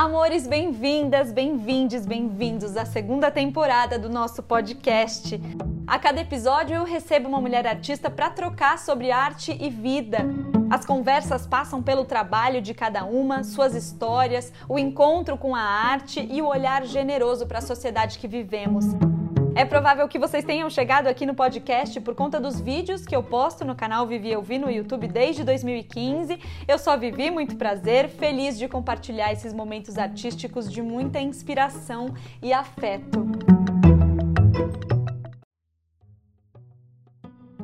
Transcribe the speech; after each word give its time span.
Amores, 0.00 0.46
bem-vindas, 0.46 1.30
bem-vindes, 1.30 2.06
bem-vindos 2.06 2.74
à 2.74 2.86
segunda 2.86 3.30
temporada 3.30 3.98
do 3.98 4.08
nosso 4.08 4.42
podcast. 4.42 5.38
A 5.86 5.98
cada 5.98 6.22
episódio 6.22 6.74
eu 6.74 6.84
recebo 6.84 7.28
uma 7.28 7.38
mulher 7.38 7.66
artista 7.66 8.08
para 8.08 8.30
trocar 8.30 8.78
sobre 8.78 9.10
arte 9.10 9.54
e 9.60 9.68
vida. 9.68 10.20
As 10.70 10.86
conversas 10.86 11.46
passam 11.46 11.82
pelo 11.82 12.06
trabalho 12.06 12.62
de 12.62 12.72
cada 12.72 13.04
uma, 13.04 13.44
suas 13.44 13.74
histórias, 13.74 14.50
o 14.66 14.78
encontro 14.78 15.36
com 15.36 15.54
a 15.54 15.60
arte 15.60 16.26
e 16.32 16.40
o 16.40 16.46
olhar 16.46 16.86
generoso 16.86 17.46
para 17.46 17.58
a 17.58 17.60
sociedade 17.62 18.18
que 18.18 18.26
vivemos. 18.26 18.86
É 19.54 19.64
provável 19.64 20.06
que 20.08 20.18
vocês 20.18 20.44
tenham 20.44 20.70
chegado 20.70 21.06
aqui 21.06 21.26
no 21.26 21.34
podcast 21.34 22.00
por 22.00 22.14
conta 22.14 22.40
dos 22.40 22.60
vídeos 22.60 23.04
que 23.04 23.14
eu 23.14 23.22
posto 23.22 23.64
no 23.64 23.74
canal 23.74 24.06
Vivi 24.06 24.30
Eu 24.30 24.42
Vi 24.42 24.58
no 24.58 24.70
YouTube 24.70 25.08
desde 25.08 25.44
2015. 25.44 26.38
Eu 26.66 26.78
só 26.78 26.96
Vivi, 26.96 27.30
muito 27.30 27.56
prazer, 27.56 28.08
feliz 28.08 28.58
de 28.58 28.68
compartilhar 28.68 29.32
esses 29.32 29.52
momentos 29.52 29.98
artísticos 29.98 30.70
de 30.70 30.80
muita 30.80 31.20
inspiração 31.20 32.14
e 32.40 32.52
afeto. 32.52 33.28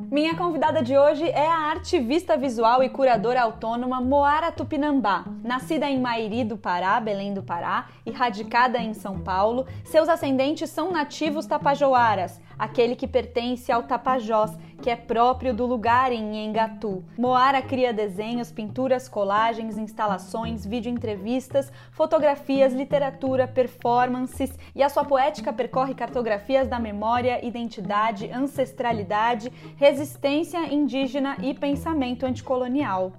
Minha 0.09 0.35
convidada 0.35 0.81
de 0.81 0.97
hoje 0.97 1.29
é 1.29 1.45
a 1.45 1.69
artivista 1.69 2.37
visual 2.37 2.81
e 2.81 2.87
curadora 2.87 3.41
autônoma 3.41 3.99
Moara 3.99 4.53
Tupinambá. 4.53 5.25
Nascida 5.43 5.89
em 5.89 5.99
Mairi 5.99 6.45
do 6.45 6.55
Pará, 6.55 6.97
Belém 7.01 7.33
do 7.33 7.43
Pará, 7.43 7.87
e 8.05 8.11
radicada 8.11 8.77
em 8.77 8.93
São 8.93 9.19
Paulo, 9.19 9.67
seus 9.83 10.07
ascendentes 10.07 10.69
são 10.69 10.93
nativos 10.93 11.45
tapajoaras, 11.45 12.39
aquele 12.57 12.95
que 12.95 13.07
pertence 13.07 13.71
ao 13.71 13.83
Tapajós, 13.83 14.57
que 14.81 14.89
é 14.89 14.95
próprio 14.95 15.53
do 15.53 15.65
lugar 15.65 16.11
em 16.11 16.45
Engatu. 16.45 17.03
Moara 17.17 17.61
cria 17.61 17.93
desenhos, 17.93 18.51
pinturas, 18.51 19.09
colagens, 19.09 19.77
instalações, 19.77 20.65
vídeo-entrevistas, 20.65 21.71
fotografias, 21.91 22.73
literatura, 22.73 23.47
performances 23.47 24.57
e 24.75 24.83
a 24.83 24.89
sua 24.89 25.03
poética 25.03 25.51
percorre 25.51 25.95
cartografias 25.95 26.67
da 26.67 26.79
memória, 26.79 27.45
identidade, 27.45 28.31
ancestralidade, 28.31 29.51
resistência 29.75 30.59
indígena 30.73 31.37
e 31.41 31.53
pensamento 31.53 32.25
anticolonial. 32.25 33.13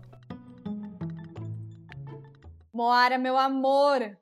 Moara, 2.73 3.19
meu 3.19 3.37
amor, 3.37 4.17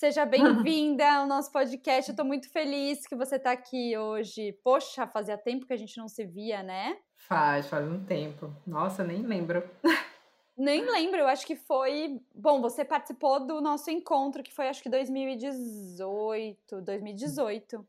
Seja 0.00 0.24
bem-vinda 0.24 1.06
ao 1.12 1.26
nosso 1.26 1.52
podcast. 1.52 2.10
Eu 2.10 2.16
tô 2.16 2.24
muito 2.24 2.48
feliz 2.48 3.06
que 3.06 3.14
você 3.14 3.38
tá 3.38 3.52
aqui 3.52 3.98
hoje. 3.98 4.58
Poxa, 4.64 5.06
fazia 5.06 5.36
tempo 5.36 5.66
que 5.66 5.74
a 5.74 5.76
gente 5.76 5.98
não 5.98 6.08
se 6.08 6.24
via, 6.24 6.62
né? 6.62 6.96
Faz, 7.18 7.66
faz 7.66 7.86
um 7.86 8.02
tempo. 8.02 8.50
Nossa, 8.66 9.04
nem 9.04 9.20
lembro. 9.20 9.62
Nem 10.56 10.84
lembro, 10.90 11.18
eu 11.20 11.26
acho 11.26 11.46
que 11.46 11.56
foi. 11.56 12.20
Bom, 12.34 12.60
você 12.60 12.84
participou 12.84 13.46
do 13.46 13.62
nosso 13.62 13.90
encontro, 13.90 14.42
que 14.42 14.52
foi 14.52 14.68
acho 14.68 14.82
que 14.82 14.90
2018. 14.90 16.82
2018. 16.82 17.86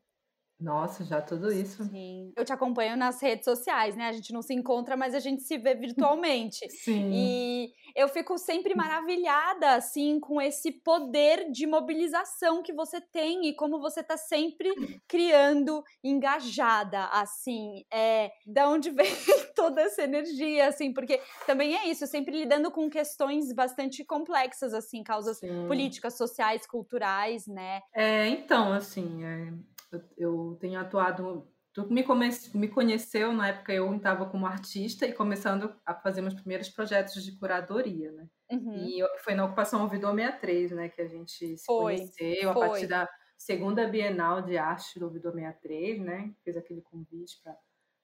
Nossa, 0.62 1.04
já 1.04 1.20
tudo 1.20 1.52
isso. 1.52 1.84
Sim. 1.84 2.32
Eu 2.36 2.44
te 2.44 2.52
acompanho 2.52 2.96
nas 2.96 3.20
redes 3.20 3.44
sociais, 3.44 3.96
né? 3.96 4.08
A 4.08 4.12
gente 4.12 4.32
não 4.32 4.40
se 4.40 4.54
encontra, 4.54 4.96
mas 4.96 5.12
a 5.12 5.18
gente 5.18 5.42
se 5.42 5.58
vê 5.58 5.74
virtualmente. 5.74 6.70
Sim. 6.70 7.10
E 7.12 7.72
eu 7.96 8.08
fico 8.08 8.38
sempre 8.38 8.74
maravilhada, 8.74 9.72
assim, 9.74 10.20
com 10.20 10.40
esse 10.40 10.70
poder 10.70 11.50
de 11.50 11.66
mobilização 11.66 12.62
que 12.62 12.72
você 12.72 13.00
tem 13.00 13.48
e 13.48 13.56
como 13.56 13.80
você 13.80 14.04
tá 14.04 14.16
sempre 14.16 14.70
criando, 15.08 15.82
engajada, 16.02 17.06
assim. 17.06 17.84
É, 17.92 18.30
da 18.46 18.68
onde 18.68 18.90
vem 18.94 19.12
toda 19.56 19.82
essa 19.82 20.02
energia, 20.02 20.68
assim, 20.68 20.92
porque 20.92 21.20
também 21.44 21.74
é 21.74 21.88
isso, 21.88 22.06
sempre 22.06 22.38
lidando 22.38 22.70
com 22.70 22.88
questões 22.88 23.52
bastante 23.52 24.04
complexas, 24.04 24.72
assim, 24.72 25.02
causas 25.02 25.38
Sim. 25.38 25.66
políticas, 25.66 26.16
sociais, 26.16 26.64
culturais, 26.66 27.48
né? 27.48 27.80
É, 27.92 28.28
então, 28.28 28.72
assim, 28.72 29.24
é 29.24 29.52
eu, 29.92 30.02
eu 30.16 30.56
tenho 30.60 30.80
atuado. 30.80 31.48
Tu 31.72 31.86
me, 31.90 32.02
come, 32.02 32.28
me 32.54 32.68
conheceu 32.68 33.32
na 33.32 33.48
época 33.48 33.72
eu 33.72 33.94
estava 33.94 34.26
como 34.26 34.46
artista 34.46 35.06
e 35.06 35.12
começando 35.12 35.74
a 35.86 35.94
fazer 35.94 36.20
meus 36.20 36.34
primeiros 36.34 36.68
projetos 36.68 37.24
de 37.24 37.38
curadoria, 37.38 38.12
né? 38.12 38.28
Uhum. 38.50 38.74
E 38.74 39.02
foi 39.24 39.34
na 39.34 39.46
ocupação 39.46 39.82
Ouvidor 39.82 40.14
63, 40.14 40.72
né, 40.72 40.88
que 40.90 41.00
a 41.00 41.06
gente 41.06 41.56
se 41.56 41.64
foi, 41.64 41.96
conheceu 41.96 42.52
foi. 42.52 42.66
a 42.66 42.68
partir 42.68 42.86
da 42.86 43.08
segunda 43.38 43.88
Bienal 43.88 44.42
de 44.42 44.58
Arte 44.58 44.98
do 44.98 45.06
Ouvidor 45.06 45.32
63, 45.32 46.00
né? 46.00 46.34
Fez 46.44 46.56
aquele 46.56 46.82
convite 46.82 47.40
para 47.42 47.56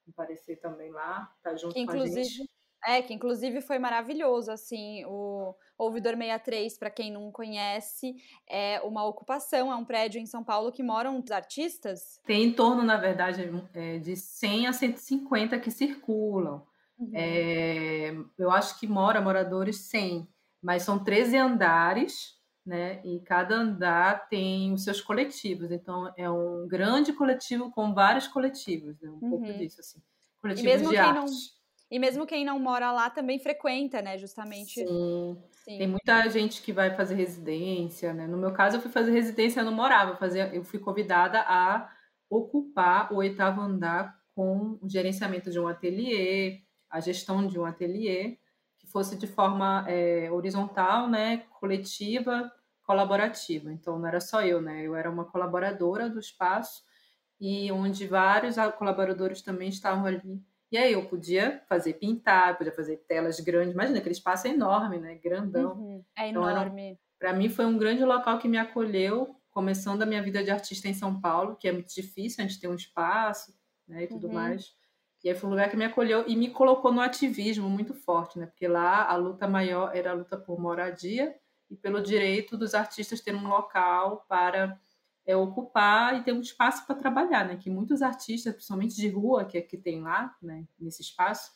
aparecer 0.08 0.56
também 0.56 0.90
lá, 0.90 1.30
tá 1.42 1.54
junto 1.54 1.74
que, 1.74 1.84
com 1.84 1.92
a 1.92 2.06
gente. 2.06 2.48
É, 2.84 3.02
que 3.02 3.12
inclusive 3.12 3.60
foi 3.60 3.78
maravilhoso, 3.78 4.52
assim, 4.52 5.04
o 5.06 5.54
Ouvidor 5.76 6.14
63, 6.14 6.78
para 6.78 6.90
quem 6.90 7.10
não 7.10 7.30
conhece, 7.32 8.14
é 8.48 8.80
uma 8.82 9.04
ocupação, 9.04 9.72
é 9.72 9.76
um 9.76 9.84
prédio 9.84 10.20
em 10.20 10.26
São 10.26 10.44
Paulo 10.44 10.70
que 10.70 10.82
moram 10.82 11.18
os 11.18 11.30
artistas? 11.30 12.20
Tem 12.24 12.44
em 12.44 12.52
torno, 12.52 12.82
na 12.84 12.96
verdade, 12.96 13.50
é, 13.74 13.98
de 13.98 14.16
100 14.16 14.68
a 14.68 14.72
150 14.72 15.58
que 15.58 15.70
circulam. 15.70 16.64
Uhum. 16.98 17.10
É, 17.14 18.14
eu 18.38 18.50
acho 18.50 18.78
que 18.78 18.86
mora 18.86 19.20
moradores 19.20 19.88
100, 19.88 20.28
mas 20.62 20.82
são 20.82 21.02
13 21.02 21.36
andares, 21.36 22.38
né? 22.64 23.00
E 23.04 23.20
cada 23.20 23.56
andar 23.56 24.28
tem 24.28 24.72
os 24.72 24.84
seus 24.84 25.00
coletivos. 25.00 25.70
Então, 25.70 26.12
é 26.16 26.30
um 26.30 26.66
grande 26.68 27.12
coletivo 27.12 27.70
com 27.70 27.92
vários 27.92 28.28
coletivos, 28.28 29.00
né? 29.00 29.08
Um 29.08 29.14
uhum. 29.14 29.30
pouco 29.30 29.52
disso, 29.54 29.80
assim. 29.80 30.00
Coletivos 30.40 30.88
de 30.88 30.96
arte. 30.96 31.20
Não 31.20 31.57
e 31.90 31.98
mesmo 31.98 32.26
quem 32.26 32.44
não 32.44 32.58
mora 32.58 32.92
lá 32.92 33.08
também 33.08 33.38
frequenta, 33.38 34.02
né? 34.02 34.18
Justamente. 34.18 34.74
Sim. 34.74 35.42
Sim. 35.50 35.78
Tem 35.78 35.86
muita 35.86 36.28
gente 36.28 36.62
que 36.62 36.72
vai 36.72 36.94
fazer 36.94 37.14
residência, 37.14 38.12
né? 38.12 38.26
No 38.26 38.36
meu 38.36 38.52
caso, 38.52 38.76
eu 38.76 38.80
fui 38.80 38.90
fazer 38.90 39.12
residência, 39.12 39.60
eu 39.60 39.64
não 39.64 39.72
morava, 39.72 40.12
eu, 40.12 40.16
fazia, 40.16 40.54
eu 40.54 40.64
fui 40.64 40.78
convidada 40.78 41.40
a 41.40 41.90
ocupar 42.30 43.12
o 43.12 43.16
oitavo 43.16 43.60
andar 43.60 44.18
com 44.34 44.78
o 44.80 44.88
gerenciamento 44.88 45.50
de 45.50 45.58
um 45.58 45.66
ateliê, 45.66 46.60
a 46.90 47.00
gestão 47.00 47.46
de 47.46 47.58
um 47.58 47.64
ateliê, 47.64 48.38
que 48.78 48.86
fosse 48.86 49.16
de 49.16 49.26
forma 49.26 49.84
é, 49.88 50.30
horizontal, 50.30 51.08
né? 51.08 51.38
Coletiva, 51.58 52.50
colaborativa. 52.86 53.72
Então, 53.72 53.98
não 53.98 54.06
era 54.06 54.20
só 54.20 54.42
eu, 54.42 54.60
né? 54.60 54.82
Eu 54.82 54.94
era 54.94 55.10
uma 55.10 55.24
colaboradora 55.24 56.08
do 56.08 56.18
espaço 56.18 56.82
e 57.40 57.70
onde 57.70 58.06
vários 58.06 58.56
colaboradores 58.78 59.42
também 59.42 59.68
estavam 59.68 60.06
ali 60.06 60.42
e 60.70 60.76
aí 60.76 60.92
eu 60.92 61.04
podia 61.06 61.62
fazer 61.68 61.94
pintar, 61.94 62.56
podia 62.56 62.72
fazer 62.72 62.98
telas 63.08 63.40
grandes. 63.40 63.74
Imagina, 63.74 63.98
aquele 63.98 64.14
espaço 64.14 64.46
é 64.46 64.50
enorme, 64.50 64.98
né? 64.98 65.14
Grandão. 65.16 65.72
Uhum, 65.72 66.04
é 66.16 66.28
então, 66.28 66.48
enorme. 66.48 66.98
Para 67.18 67.32
mim 67.32 67.48
foi 67.48 67.64
um 67.64 67.78
grande 67.78 68.04
local 68.04 68.38
que 68.38 68.48
me 68.48 68.58
acolheu, 68.58 69.34
começando 69.50 70.02
a 70.02 70.06
minha 70.06 70.22
vida 70.22 70.44
de 70.44 70.50
artista 70.50 70.88
em 70.88 70.94
São 70.94 71.20
Paulo, 71.20 71.56
que 71.56 71.66
é 71.66 71.72
muito 71.72 71.92
difícil 71.92 72.44
a 72.44 72.46
gente 72.46 72.60
ter 72.60 72.68
um 72.68 72.74
espaço, 72.74 73.52
né, 73.86 74.04
e 74.04 74.06
tudo 74.06 74.26
uhum. 74.26 74.34
mais. 74.34 74.76
E 75.24 75.28
aí 75.28 75.34
foi 75.34 75.48
um 75.48 75.50
lugar 75.50 75.68
que 75.68 75.76
me 75.76 75.84
acolheu 75.84 76.24
e 76.28 76.36
me 76.36 76.50
colocou 76.50 76.92
no 76.92 77.00
ativismo 77.00 77.68
muito 77.68 77.92
forte, 77.92 78.38
né? 78.38 78.46
Porque 78.46 78.68
lá 78.68 79.04
a 79.04 79.16
luta 79.16 79.48
maior 79.48 79.96
era 79.96 80.12
a 80.12 80.14
luta 80.14 80.36
por 80.36 80.60
moradia 80.60 81.34
e 81.68 81.74
pelo 81.74 82.00
direito 82.00 82.56
dos 82.56 82.74
artistas 82.74 83.20
ter 83.20 83.34
um 83.34 83.48
local 83.48 84.24
para 84.28 84.80
é 85.28 85.36
ocupar 85.36 86.18
e 86.18 86.24
ter 86.24 86.32
um 86.32 86.40
espaço 86.40 86.86
para 86.86 86.96
trabalhar, 86.96 87.46
né? 87.46 87.58
Que 87.58 87.68
muitos 87.68 88.00
artistas, 88.00 88.54
principalmente 88.54 88.96
de 88.96 89.10
rua, 89.10 89.44
que 89.44 89.58
é 89.58 89.60
que 89.60 89.76
tem 89.76 90.00
lá, 90.00 90.34
né? 90.40 90.66
Nesse 90.80 91.02
espaço, 91.02 91.52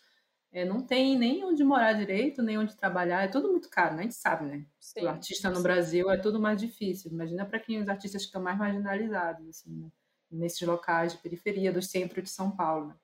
é, 0.53 0.63
não 0.63 0.83
tem 0.83 1.19
nem 1.19 1.43
onde 1.43 1.65
morar 1.65 1.95
direito, 1.95 2.43
nem 2.43 2.59
onde 2.59 2.77
trabalhar. 2.77 3.23
É 3.23 3.29
tudo 3.29 3.51
muito 3.51 3.71
caro, 3.71 3.95
né? 3.95 4.01
A 4.01 4.03
gente 4.03 4.15
sabe, 4.15 4.45
né? 4.45 4.67
Sim, 4.79 5.07
o 5.07 5.09
artista 5.09 5.49
no 5.49 5.57
sim. 5.57 5.63
Brasil 5.63 6.11
é 6.11 6.19
tudo 6.19 6.39
mais 6.39 6.61
difícil. 6.61 7.11
Imagina 7.11 7.47
para 7.47 7.59
quem 7.59 7.81
os 7.81 7.89
artistas 7.89 8.21
estão 8.21 8.43
mais 8.43 8.59
marginalizados, 8.59 9.49
assim, 9.49 9.75
né? 9.75 9.89
nesses 10.31 10.61
locais 10.61 11.13
de 11.13 11.19
periferia 11.21 11.73
do 11.73 11.81
centro 11.81 12.21
de 12.21 12.29
São 12.29 12.51
Paulo. 12.51 12.95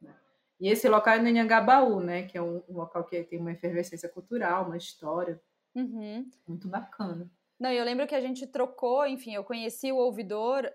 Né? 0.00 0.12
E 0.58 0.68
esse 0.68 0.88
local 0.88 1.14
é 1.14 1.18
no 1.20 1.28
Inhangabaú, 1.28 2.00
né? 2.00 2.24
Que 2.24 2.36
é 2.36 2.42
um, 2.42 2.64
um, 2.68 2.74
local 2.78 3.04
que 3.04 3.22
tem 3.22 3.38
uma 3.38 3.52
efervescência 3.52 4.08
cultural, 4.08 4.66
uma 4.66 4.76
história 4.76 5.40
uhum. 5.72 6.28
muito 6.48 6.66
bacana. 6.66 7.30
Não, 7.58 7.70
eu 7.70 7.84
lembro 7.84 8.06
que 8.06 8.14
a 8.14 8.20
gente 8.20 8.46
trocou, 8.46 9.06
enfim, 9.06 9.34
eu 9.34 9.44
conheci 9.44 9.90
o 9.90 9.96
ouvidor 9.96 10.70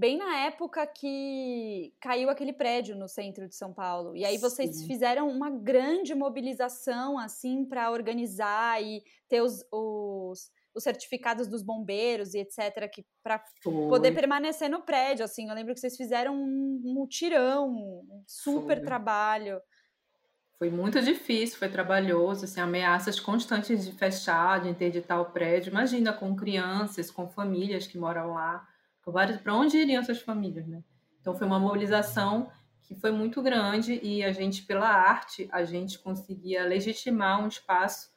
bem 0.00 0.16
na 0.16 0.38
época 0.46 0.86
que 0.86 1.92
caiu 2.00 2.30
aquele 2.30 2.54
prédio 2.54 2.96
no 2.96 3.06
centro 3.06 3.46
de 3.46 3.54
São 3.54 3.74
Paulo. 3.74 4.16
E 4.16 4.24
aí 4.24 4.38
vocês 4.38 4.78
Sim. 4.78 4.86
fizeram 4.86 5.28
uma 5.28 5.50
grande 5.50 6.14
mobilização, 6.14 7.18
assim, 7.18 7.66
para 7.66 7.90
organizar 7.90 8.82
e 8.82 9.02
ter 9.28 9.42
os, 9.42 9.62
os, 9.70 10.50
os, 10.74 10.82
certificados 10.82 11.48
dos 11.48 11.62
bombeiros 11.62 12.32
e 12.32 12.38
etc., 12.38 12.90
para 13.22 13.44
poder 13.62 14.12
permanecer 14.12 14.70
no 14.70 14.80
prédio, 14.80 15.22
assim. 15.22 15.48
Eu 15.48 15.54
lembro 15.54 15.74
que 15.74 15.80
vocês 15.80 15.98
fizeram 15.98 16.34
um 16.34 16.80
mutirão, 16.82 17.68
um 17.68 18.24
super 18.26 18.78
Foi. 18.78 18.84
trabalho. 18.86 19.60
Foi 20.60 20.68
muito 20.68 21.00
difícil, 21.00 21.58
foi 21.58 21.70
trabalhoso, 21.70 22.44
assim, 22.44 22.60
ameaças 22.60 23.18
constantes 23.18 23.82
de 23.82 23.92
fechar, 23.92 24.60
de 24.60 24.68
interditar 24.68 25.18
o 25.18 25.24
prédio. 25.24 25.70
Imagina 25.70 26.12
com 26.12 26.36
crianças, 26.36 27.10
com 27.10 27.26
famílias 27.26 27.86
que 27.86 27.96
moram 27.96 28.34
lá, 28.34 28.68
para 29.42 29.54
onde 29.54 29.78
iriam 29.78 30.02
essas 30.02 30.20
famílias, 30.20 30.66
né? 30.66 30.84
Então 31.18 31.34
foi 31.34 31.46
uma 31.46 31.58
mobilização 31.58 32.52
que 32.82 32.94
foi 32.94 33.10
muito 33.10 33.40
grande 33.40 34.00
e 34.02 34.22
a 34.22 34.32
gente, 34.32 34.64
pela 34.64 34.86
arte, 34.86 35.48
a 35.50 35.64
gente 35.64 35.98
conseguia 35.98 36.62
legitimar 36.66 37.42
um 37.42 37.48
espaço 37.48 38.10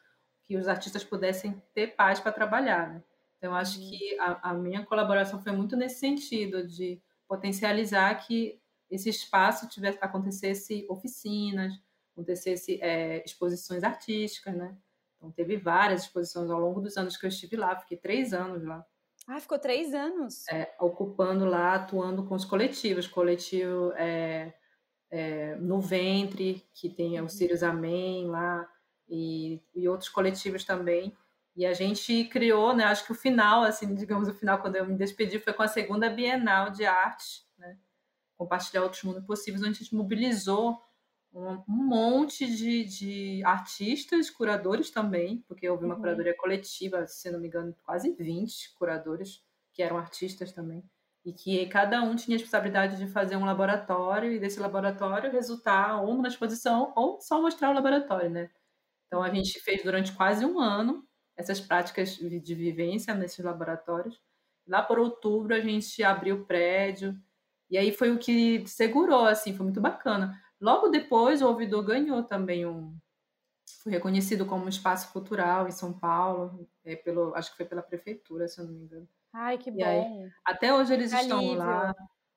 que 0.43 0.57
os 0.57 0.67
artistas 0.67 1.01
pudessem 1.01 1.63
ter 1.73 1.95
paz 1.95 2.19
para 2.19 2.33
trabalhar, 2.33 2.89
né? 2.89 3.03
Então, 3.37 3.55
acho 3.55 3.79
uhum. 3.79 3.89
que 3.89 4.19
a, 4.19 4.49
a, 4.49 4.53
minha 4.53 4.85
colaboração 4.85 5.41
foi 5.41 5.53
muito 5.53 5.77
nesse 5.77 6.01
sentido, 6.01 6.67
de 6.67 7.01
potencializar 7.25 8.13
que 8.15 8.59
esse 8.91 9.07
espaço 9.07 9.69
tivesse 9.69 9.97
acontecesse 10.01 10.85
oficinas, 10.89 11.71
acontecesse 12.13 12.79
é, 12.81 13.23
exposições 13.25 13.83
artísticas, 13.83 14.55
né? 14.55 14.77
Então, 15.17 15.31
teve 15.31 15.57
várias 15.57 16.03
exposições 16.03 16.49
ao 16.49 16.59
longo 16.59 16.79
dos 16.79 16.97
anos 16.97 17.17
que 17.17 17.25
eu 17.25 17.29
estive 17.29 17.55
lá, 17.55 17.75
fiquei 17.75 17.97
três 17.97 18.33
anos 18.33 18.63
lá. 18.63 18.85
Ah, 19.27 19.39
ficou 19.39 19.57
três 19.57 19.93
anos? 19.93 20.47
É, 20.49 20.75
ocupando 20.79 21.45
lá, 21.45 21.75
atuando 21.75 22.25
com 22.25 22.35
os 22.35 22.43
coletivos, 22.43 23.07
coletivo 23.07 23.93
é, 23.93 24.53
é, 25.09 25.55
no 25.55 25.79
Ventre, 25.79 26.61
que 26.73 26.89
tem 26.89 27.19
o 27.19 27.23
uhum. 27.23 27.29
Sirius 27.29 27.63
Amém 27.63 28.27
lá, 28.27 28.69
e, 29.07 29.61
e 29.73 29.87
outros 29.87 30.09
coletivos 30.09 30.65
também. 30.65 31.15
E 31.55 31.65
a 31.65 31.73
gente 31.73 32.25
criou, 32.25 32.75
né? 32.75 32.83
Acho 32.83 33.05
que 33.05 33.11
o 33.11 33.15
final, 33.15 33.63
assim, 33.63 33.93
digamos, 33.95 34.27
o 34.27 34.33
final, 34.33 34.59
quando 34.59 34.75
eu 34.75 34.85
me 34.85 34.95
despedi, 34.95 35.39
foi 35.39 35.53
com 35.53 35.63
a 35.63 35.67
segunda 35.67 36.09
Bienal 36.09 36.71
de 36.71 36.85
Arte, 36.85 37.45
né? 37.57 37.77
Compartilhar 38.35 38.83
Outros 38.83 39.03
Mundos 39.03 39.23
Possíveis, 39.23 39.61
onde 39.61 39.71
a 39.71 39.73
gente 39.83 39.95
mobilizou 39.95 40.81
um, 41.33 41.63
monte 41.67 42.45
de, 42.45 42.83
de, 42.83 43.43
artistas, 43.43 44.29
curadores 44.29 44.91
também, 44.91 45.43
porque 45.47 45.67
houve 45.67 45.85
uma 45.85 45.95
uhum. 45.95 46.01
curadoria 46.01 46.35
coletiva, 46.37 47.07
se 47.07 47.31
não 47.31 47.39
me 47.39 47.47
engano, 47.47 47.75
quase 47.83 48.11
20 48.11 48.75
curadores 48.75 49.43
que 49.73 49.81
eram 49.81 49.97
artistas 49.97 50.51
também. 50.51 50.83
E 51.25 51.33
que 51.33 51.65
cada 51.67 52.01
um 52.03 52.15
tinha 52.15 52.35
a 52.35 52.39
responsabilidade 52.39 52.97
de 52.97 53.07
fazer 53.07 53.35
um 53.37 53.45
laboratório 53.45 54.31
e 54.31 54.39
desse 54.39 54.59
laboratório 54.59 55.31
resultar 55.31 56.01
ou 56.01 56.13
numa 56.13 56.27
exposição 56.27 56.93
ou 56.95 57.19
só 57.19 57.41
mostrar 57.41 57.71
o 57.71 57.73
laboratório, 57.73 58.29
né? 58.29 58.49
Então 59.07 59.23
a 59.23 59.33
gente 59.33 59.59
fez 59.61 59.83
durante 59.83 60.11
quase 60.11 60.45
um 60.45 60.59
ano 60.59 61.07
essas 61.35 61.59
práticas 61.59 62.15
de 62.15 62.55
vivência 62.55 63.13
nesses 63.13 63.43
laboratórios. 63.43 64.21
Lá 64.67 64.81
por 64.81 64.99
outubro 64.99 65.55
a 65.55 65.59
gente 65.59 66.03
abriu 66.03 66.35
o 66.35 66.45
prédio 66.45 67.17
e 67.69 67.77
aí 67.77 67.91
foi 67.91 68.11
o 68.11 68.19
que 68.19 68.63
segurou, 68.67 69.25
assim, 69.25 69.55
foi 69.55 69.63
muito 69.63 69.81
bacana. 69.81 70.39
Logo 70.63 70.87
depois 70.87 71.41
o 71.41 71.47
Ouvidor 71.47 71.83
ganhou 71.83 72.23
também 72.23 72.65
um, 72.65 72.95
foi 73.81 73.91
reconhecido 73.91 74.45
como 74.45 74.63
um 74.63 74.69
espaço 74.69 75.11
cultural 75.11 75.67
em 75.67 75.71
São 75.71 75.91
Paulo, 75.91 76.65
é, 76.85 76.95
pelo, 76.95 77.35
acho 77.35 77.51
que 77.51 77.57
foi 77.57 77.65
pela 77.65 77.81
prefeitura, 77.81 78.47
se 78.47 78.61
eu 78.61 78.65
não 78.65 78.73
me 78.73 78.83
engano. 78.85 79.05
Ai, 79.33 79.57
que 79.57 79.69
e 79.69 79.73
bom. 79.73 79.83
Aí, 79.83 80.31
até 80.45 80.73
hoje 80.73 80.93
eles 80.93 81.13
Alívio. 81.13 81.35
estão 81.35 81.53
lá. 81.55 81.95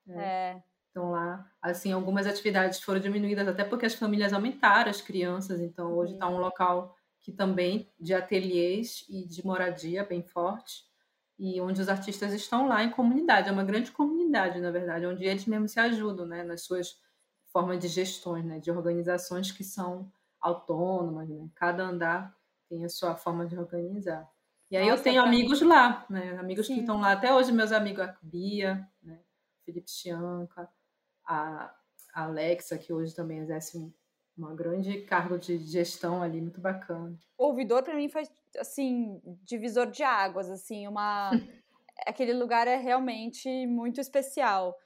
É. 0.08 0.18
é 0.18 0.62
estão 0.88 1.12
lá. 1.12 1.48
Assim, 1.62 1.92
algumas 1.92 2.26
atividades 2.26 2.80
foram 2.80 2.98
diminuídas 2.98 3.46
até 3.46 3.62
porque 3.62 3.86
as 3.86 3.94
famílias 3.94 4.32
aumentaram 4.32 4.90
as 4.90 5.00
crianças, 5.00 5.60
então 5.60 5.92
hoje 5.92 6.14
está 6.14 6.28
um 6.28 6.38
local 6.38 6.96
que 7.20 7.30
também 7.30 7.88
de 8.00 8.12
ateliês 8.12 9.04
e 9.08 9.24
de 9.24 9.46
moradia 9.46 10.04
bem 10.04 10.22
forte 10.24 10.84
e 11.38 11.60
onde 11.60 11.80
os 11.80 11.88
artistas 11.88 12.32
estão 12.32 12.66
lá 12.66 12.82
em 12.82 12.90
comunidade, 12.90 13.48
é 13.48 13.52
uma 13.52 13.62
grande 13.62 13.92
comunidade, 13.92 14.58
na 14.58 14.70
verdade, 14.72 15.06
onde 15.06 15.24
eles 15.24 15.44
mesmos 15.44 15.70
se 15.70 15.78
ajudam, 15.78 16.26
né, 16.26 16.42
nas 16.42 16.62
suas 16.62 16.98
formas 17.56 17.78
de 17.78 17.88
gestões, 17.88 18.44
né, 18.44 18.58
de 18.58 18.70
organizações 18.70 19.50
que 19.50 19.64
são 19.64 20.12
autônomas, 20.38 21.26
né? 21.26 21.48
Cada 21.54 21.84
andar 21.84 22.36
tem 22.68 22.84
a 22.84 22.88
sua 22.90 23.16
forma 23.16 23.46
de 23.46 23.58
organizar. 23.58 24.30
E 24.70 24.76
aí 24.76 24.90
Nossa, 24.90 25.00
eu 25.00 25.04
tenho 25.04 25.22
amigos 25.22 25.62
lá, 25.62 26.04
né? 26.10 26.36
Amigos 26.38 26.66
Sim. 26.66 26.74
que 26.74 26.80
estão 26.80 27.00
lá 27.00 27.12
até 27.12 27.32
hoje, 27.32 27.52
meus 27.52 27.72
amigos 27.72 28.04
a 28.04 28.14
Bia, 28.20 28.86
né? 29.02 29.20
Felipe 29.64 29.90
Chianca, 29.90 30.68
a 31.26 31.74
Alexa, 32.12 32.76
que 32.76 32.92
hoje 32.92 33.14
também 33.14 33.38
exerce 33.38 33.78
um 33.78 33.90
uma 34.36 34.54
grande 34.54 35.00
cargo 35.00 35.38
de 35.38 35.56
gestão 35.56 36.22
ali, 36.22 36.42
muito 36.42 36.60
bacana. 36.60 37.18
O 37.38 37.46
ouvidor 37.46 37.82
para 37.82 37.94
mim 37.94 38.10
foi 38.10 38.24
assim, 38.58 39.18
divisor 39.42 39.90
de 39.90 40.02
águas, 40.02 40.50
assim, 40.50 40.86
uma 40.86 41.30
aquele 42.06 42.34
lugar 42.34 42.68
é 42.68 42.76
realmente 42.76 43.66
muito 43.66 43.98
especial. 43.98 44.76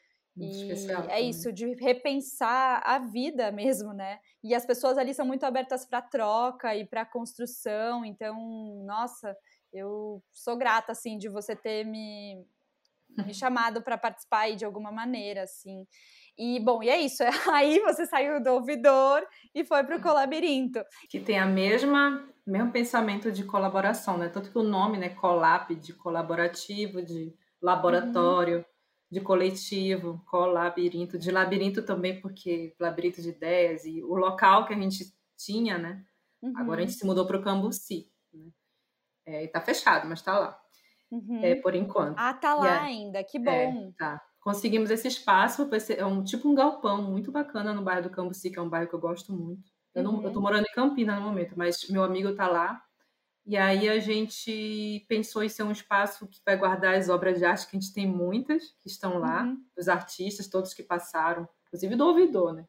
Muito 0.41 0.57
e 0.57 0.63
especial, 0.63 1.05
é 1.09 1.21
isso, 1.21 1.53
de 1.53 1.75
repensar 1.75 2.83
a 2.85 2.99
vida 2.99 3.53
mesmo, 3.53 3.93
né? 3.93 4.19
E 4.43 4.55
as 4.55 4.65
pessoas 4.65 4.99
ali 4.99 5.15
são 5.15 5.27
muito 5.27 5.45
abertas 5.45 5.85
para 5.85 6.03
troca 6.03 6.75
e 6.75 6.85
para 6.85 7.05
construção, 7.05 8.05
então, 8.05 8.83
nossa, 8.85 9.37
eu 9.73 10.23
sou 10.33 10.57
grata 10.57 10.93
assim 10.93 11.19
de 11.19 11.29
você 11.29 11.55
ter 11.55 11.85
me, 11.85 12.45
me 13.25 13.35
chamado 13.35 13.83
para 13.83 13.99
participar 13.99 14.41
aí 14.41 14.57
de 14.57 14.65
alguma 14.65 14.91
maneira, 14.91 15.43
assim. 15.43 15.87
E, 16.39 16.59
bom, 16.59 16.83
e 16.83 16.89
é 16.89 16.99
isso. 16.99 17.23
Aí 17.53 17.81
você 17.81 18.07
saiu 18.07 18.43
do 18.43 18.51
ouvidor 18.51 19.23
e 19.55 19.63
foi 19.63 19.85
para 19.85 19.97
o 19.97 20.01
Colabirinto. 20.01 20.83
Que 21.11 21.21
tem 21.21 21.39
a 21.39 21.45
mesma 21.45 22.27
mesmo 22.51 22.73
pensamento 22.73 23.31
de 23.31 23.45
colaboração, 23.45 24.19
né? 24.19 24.29
Tanto 24.29 24.51
que 24.51 24.59
o 24.59 24.63
nome, 24.63 24.99
né, 24.99 25.11
Colab, 25.11 25.75
de 25.75 25.93
colaborativo, 25.93 27.01
de 27.01 27.33
laboratório, 27.63 28.59
uhum. 28.59 28.65
De 29.11 29.21
coletivo, 29.21 30.23
colabirinto, 30.27 31.19
de 31.19 31.31
labirinto 31.31 31.83
também, 31.83 32.21
porque 32.21 32.75
labirinto 32.79 33.21
de 33.21 33.31
ideias 33.31 33.85
e 33.85 34.03
o 34.03 34.15
local 34.15 34.67
que 34.67 34.75
a 34.75 34.79
gente 34.79 35.13
tinha, 35.37 35.79
né? 35.79 36.05
Uhum. 36.41 36.53
Agora 36.57 36.81
a 36.81 36.87
gente 36.87 36.97
se 36.97 37.05
mudou 37.05 37.27
para 37.27 37.37
o 37.37 37.43
Cambuci, 37.43 38.11
né? 38.33 38.51
É, 39.27 39.45
e 39.45 39.49
tá 39.49 39.61
fechado, 39.61 40.09
mas 40.09 40.23
tá 40.23 40.39
lá. 40.39 40.61
Uhum. 41.11 41.41
É, 41.43 41.57
por 41.57 41.75
enquanto. 41.75 42.19
Ah, 42.19 42.33
tá 42.33 42.55
lá 42.55 42.83
ainda, 42.83 43.23
que 43.25 43.39
é, 43.39 43.41
bom. 43.41 43.89
É, 43.89 43.93
tá 43.99 44.23
conseguimos 44.41 44.91
esse 44.91 45.07
espaço, 45.07 45.69
é 45.97 46.05
um 46.05 46.25
tipo 46.25 46.49
um 46.49 46.55
galpão 46.55 47.03
muito 47.03 47.31
bacana 47.31 47.75
no 47.75 47.83
bairro 47.83 48.05
do 48.05 48.11
Cambuci, 48.11 48.51
que 48.51 48.59
é 48.59 48.63
um 48.63 48.69
bairro 48.69 48.89
que 48.89 48.95
eu 48.95 49.01
gosto 49.01 49.33
muito. 49.33 49.71
Eu, 49.95 50.03
não, 50.03 50.15
uhum. 50.15 50.25
eu 50.25 50.33
tô 50.33 50.41
morando 50.41 50.65
em 50.65 50.75
Campinas 50.75 51.19
no 51.19 51.27
momento, 51.27 51.55
mas 51.57 51.89
meu 51.91 52.03
amigo 52.03 52.35
tá 52.35 52.49
lá. 52.49 52.83
E 53.47 53.57
aí 53.57 53.89
a 53.89 53.99
gente 53.99 55.05
pensou 55.09 55.43
em 55.43 55.49
ser 55.49 55.63
um 55.63 55.73
espaço 55.73 56.27
que 56.27 56.41
vai 56.45 56.57
guardar 56.57 56.95
as 56.95 57.09
obras 57.09 57.39
de 57.39 57.45
arte, 57.45 57.67
que 57.67 57.77
a 57.77 57.81
gente 57.81 57.93
tem 57.93 58.07
muitas 58.07 58.75
que 58.81 58.89
estão 58.89 59.19
lá, 59.19 59.45
uhum. 59.45 59.61
os 59.77 59.89
artistas, 59.89 60.47
todos 60.47 60.75
que 60.75 60.83
passaram, 60.83 61.49
inclusive 61.67 61.97
do 61.97 62.07
ouvidor, 62.07 62.53
né? 62.53 62.67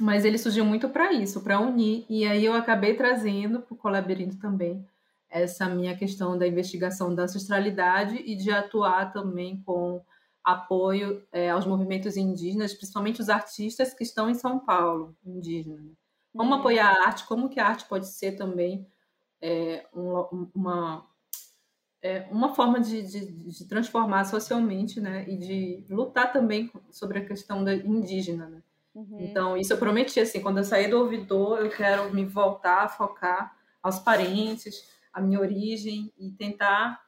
Mas 0.00 0.24
ele 0.24 0.38
surgiu 0.38 0.64
muito 0.64 0.88
para 0.88 1.12
isso, 1.12 1.40
para 1.42 1.60
unir. 1.60 2.06
E 2.08 2.24
aí 2.26 2.44
eu 2.44 2.54
acabei 2.54 2.94
trazendo 2.94 3.60
para 3.60 3.74
o 3.74 3.76
Colabirinto 3.76 4.38
também 4.38 4.86
essa 5.28 5.68
minha 5.68 5.96
questão 5.96 6.38
da 6.38 6.46
investigação 6.46 7.14
da 7.14 7.24
ancestralidade 7.24 8.16
e 8.16 8.34
de 8.34 8.50
atuar 8.50 9.12
também 9.12 9.60
com 9.62 10.02
apoio 10.42 11.22
é, 11.30 11.50
aos 11.50 11.66
movimentos 11.66 12.16
indígenas, 12.16 12.72
principalmente 12.72 13.20
os 13.20 13.28
artistas 13.28 13.92
que 13.92 14.02
estão 14.02 14.30
em 14.30 14.34
São 14.34 14.58
Paulo, 14.58 15.14
indígenas. 15.24 15.82
Né? 15.82 15.92
Como 16.32 16.54
uhum. 16.54 16.60
apoiar 16.60 16.88
a 16.88 17.06
arte, 17.06 17.26
como 17.26 17.50
que 17.50 17.60
a 17.60 17.66
arte 17.66 17.84
pode 17.84 18.06
ser 18.06 18.32
também 18.32 18.86
é, 19.40 19.86
um, 19.94 20.48
uma, 20.54 21.06
é, 22.02 22.26
uma 22.30 22.54
forma 22.54 22.80
de, 22.80 23.02
de, 23.02 23.26
de, 23.26 23.68
transformar 23.68 24.24
socialmente, 24.24 25.00
né? 25.00 25.24
E 25.28 25.36
de 25.36 25.84
lutar 25.88 26.32
também 26.32 26.70
sobre 26.90 27.18
a 27.18 27.24
questão 27.24 27.62
da 27.62 27.74
indígena, 27.74 28.48
né? 28.48 28.62
Uhum. 28.94 29.18
Então, 29.20 29.56
isso 29.56 29.72
eu 29.72 29.78
prometi, 29.78 30.18
assim, 30.18 30.40
quando 30.40 30.58
eu 30.58 30.64
sair 30.64 30.88
do 30.88 30.98
ouvidor, 30.98 31.58
eu 31.58 31.70
quero 31.70 32.12
me 32.12 32.24
voltar 32.24 32.84
a 32.84 32.88
focar 32.88 33.56
aos 33.82 33.98
parentes, 33.98 34.88
a 35.12 35.20
minha 35.20 35.40
origem 35.40 36.12
e 36.18 36.30
tentar 36.32 37.00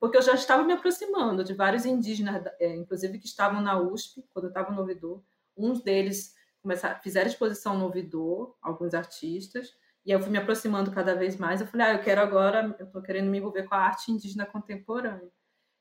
porque 0.00 0.16
eu 0.16 0.22
já 0.22 0.34
estava 0.34 0.64
me 0.64 0.72
aproximando 0.72 1.44
de 1.44 1.52
vários 1.52 1.84
indígenas, 1.84 2.46
é, 2.58 2.74
inclusive 2.74 3.18
que 3.18 3.26
estavam 3.26 3.60
na 3.60 3.78
USP, 3.78 4.24
quando 4.32 4.46
eu 4.46 4.48
estava 4.48 4.72
no 4.72 4.80
ouvidor. 4.80 5.22
Uns 5.56 5.82
deles 5.82 6.34
começaram, 6.62 6.98
fizeram 7.02 7.28
exposição 7.28 7.76
no 7.76 7.84
ouvidor, 7.84 8.56
alguns 8.62 8.94
artistas, 8.94 9.74
e 10.06 10.12
eu 10.12 10.20
fui 10.20 10.30
me 10.30 10.38
aproximando 10.38 10.92
cada 10.92 11.16
vez 11.16 11.36
mais. 11.36 11.60
Eu 11.60 11.66
falei, 11.66 11.86
ah, 11.88 11.92
eu 11.94 11.98
quero 12.00 12.20
agora, 12.20 12.74
eu 12.78 12.86
estou 12.86 13.02
querendo 13.02 13.28
me 13.28 13.38
envolver 13.38 13.64
com 13.64 13.74
a 13.74 13.78
arte 13.78 14.12
indígena 14.12 14.46
contemporânea. 14.46 15.28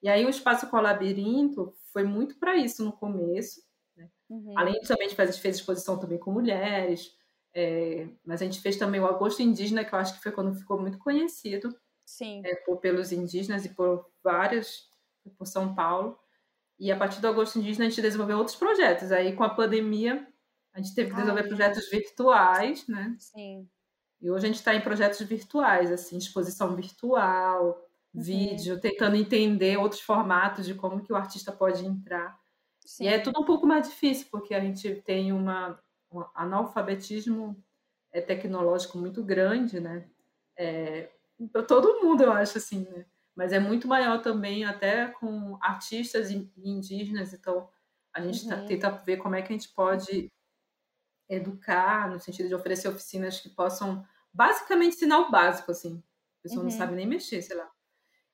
E 0.01 0.09
aí 0.09 0.25
o 0.25 0.29
Espaço 0.29 0.67
Colabirinto 0.67 1.75
foi 1.93 2.03
muito 2.03 2.39
para 2.39 2.57
isso 2.57 2.83
no 2.83 2.91
começo, 2.91 3.61
né? 3.95 4.09
uhum. 4.27 4.57
além 4.57 4.79
de 4.79 4.87
também 4.87 5.05
a 5.05 5.09
gente 5.09 5.39
fez 5.39 5.55
exposição 5.55 5.99
também 5.99 6.17
com 6.17 6.31
mulheres, 6.31 7.15
é, 7.53 8.07
mas 8.25 8.41
a 8.41 8.45
gente 8.45 8.59
fez 8.61 8.77
também 8.77 8.99
o 8.99 9.05
Agosto 9.05 9.43
Indígena, 9.43 9.85
que 9.85 9.93
eu 9.93 9.99
acho 9.99 10.15
que 10.15 10.23
foi 10.23 10.31
quando 10.31 10.55
ficou 10.55 10.81
muito 10.81 10.97
conhecido, 10.97 11.75
Sim. 12.03 12.41
É, 12.43 12.55
por, 12.55 12.77
pelos 12.77 13.11
indígenas 13.11 13.63
e 13.63 13.69
por 13.69 14.09
vários, 14.23 14.89
por 15.37 15.45
São 15.45 15.73
Paulo. 15.75 16.19
E 16.79 16.91
a 16.91 16.97
partir 16.97 17.21
do 17.21 17.27
Agosto 17.27 17.59
Indígena 17.59 17.85
a 17.85 17.89
gente 17.89 18.01
desenvolveu 18.01 18.39
outros 18.39 18.57
projetos. 18.57 19.11
Aí 19.11 19.33
com 19.35 19.43
a 19.43 19.49
pandemia 19.49 20.27
a 20.73 20.81
gente 20.81 20.93
teve 20.93 21.09
que 21.11 21.15
desenvolver 21.15 21.43
Ai, 21.43 21.47
projetos 21.47 21.89
virtuais, 21.89 22.87
né? 22.87 23.15
Sim. 23.17 23.69
E 24.25 24.31
hoje 24.31 24.45
a 24.45 24.47
gente 24.47 24.57
está 24.57 24.73
em 24.73 24.81
projetos 24.81 25.19
virtuais, 25.19 25.91
assim, 25.91 26.17
exposição 26.17 26.75
virtual, 26.75 27.79
uhum. 28.11 28.21
vídeo, 28.23 28.79
tentando 28.79 29.15
entender 29.15 29.77
outros 29.77 30.01
formatos 30.01 30.65
de 30.65 30.73
como 30.73 31.03
que 31.03 31.13
o 31.13 31.15
artista 31.15 31.51
pode 31.51 31.85
entrar. 31.85 32.35
Sim. 32.83 33.03
E 33.03 33.07
é 33.07 33.19
tudo 33.19 33.39
um 33.39 33.45
pouco 33.45 33.67
mais 33.67 33.87
difícil, 33.87 34.25
porque 34.31 34.55
a 34.55 34.59
gente 34.59 34.95
tem 35.03 35.31
uma, 35.31 35.79
um 36.11 36.25
analfabetismo 36.33 37.55
é, 38.11 38.19
tecnológico 38.19 38.97
muito 38.97 39.23
grande, 39.23 39.79
né? 39.79 40.09
É, 40.57 41.11
para 41.51 41.61
todo 41.61 42.01
mundo, 42.01 42.23
eu 42.23 42.31
acho 42.31 42.57
assim, 42.57 42.79
né? 42.79 43.05
Mas 43.35 43.53
é 43.53 43.59
muito 43.59 43.87
maior 43.87 44.23
também, 44.23 44.65
até 44.65 45.05
com 45.05 45.55
artistas 45.61 46.31
indígenas, 46.31 47.31
então 47.31 47.69
a 48.11 48.21
gente 48.21 48.49
tá, 48.49 48.55
uhum. 48.55 48.61
tá, 48.61 48.67
tenta 48.67 48.89
ver 48.89 49.17
como 49.17 49.35
é 49.35 49.43
que 49.43 49.53
a 49.53 49.55
gente 49.55 49.69
pode 49.69 50.31
educar, 51.29 52.09
no 52.09 52.19
sentido 52.19 52.47
de 52.47 52.55
oferecer 52.55 52.87
oficinas 52.87 53.39
que 53.39 53.49
possam 53.49 54.03
basicamente 54.35 54.95
ensinar 54.95 55.19
o 55.19 55.31
básico, 55.31 55.71
assim. 55.71 56.03
A 56.39 56.43
pessoa 56.43 56.63
uhum. 56.63 56.69
não 56.69 56.77
sabe 56.77 56.95
nem 56.95 57.07
mexer, 57.07 57.41
sei 57.41 57.55
lá. 57.55 57.69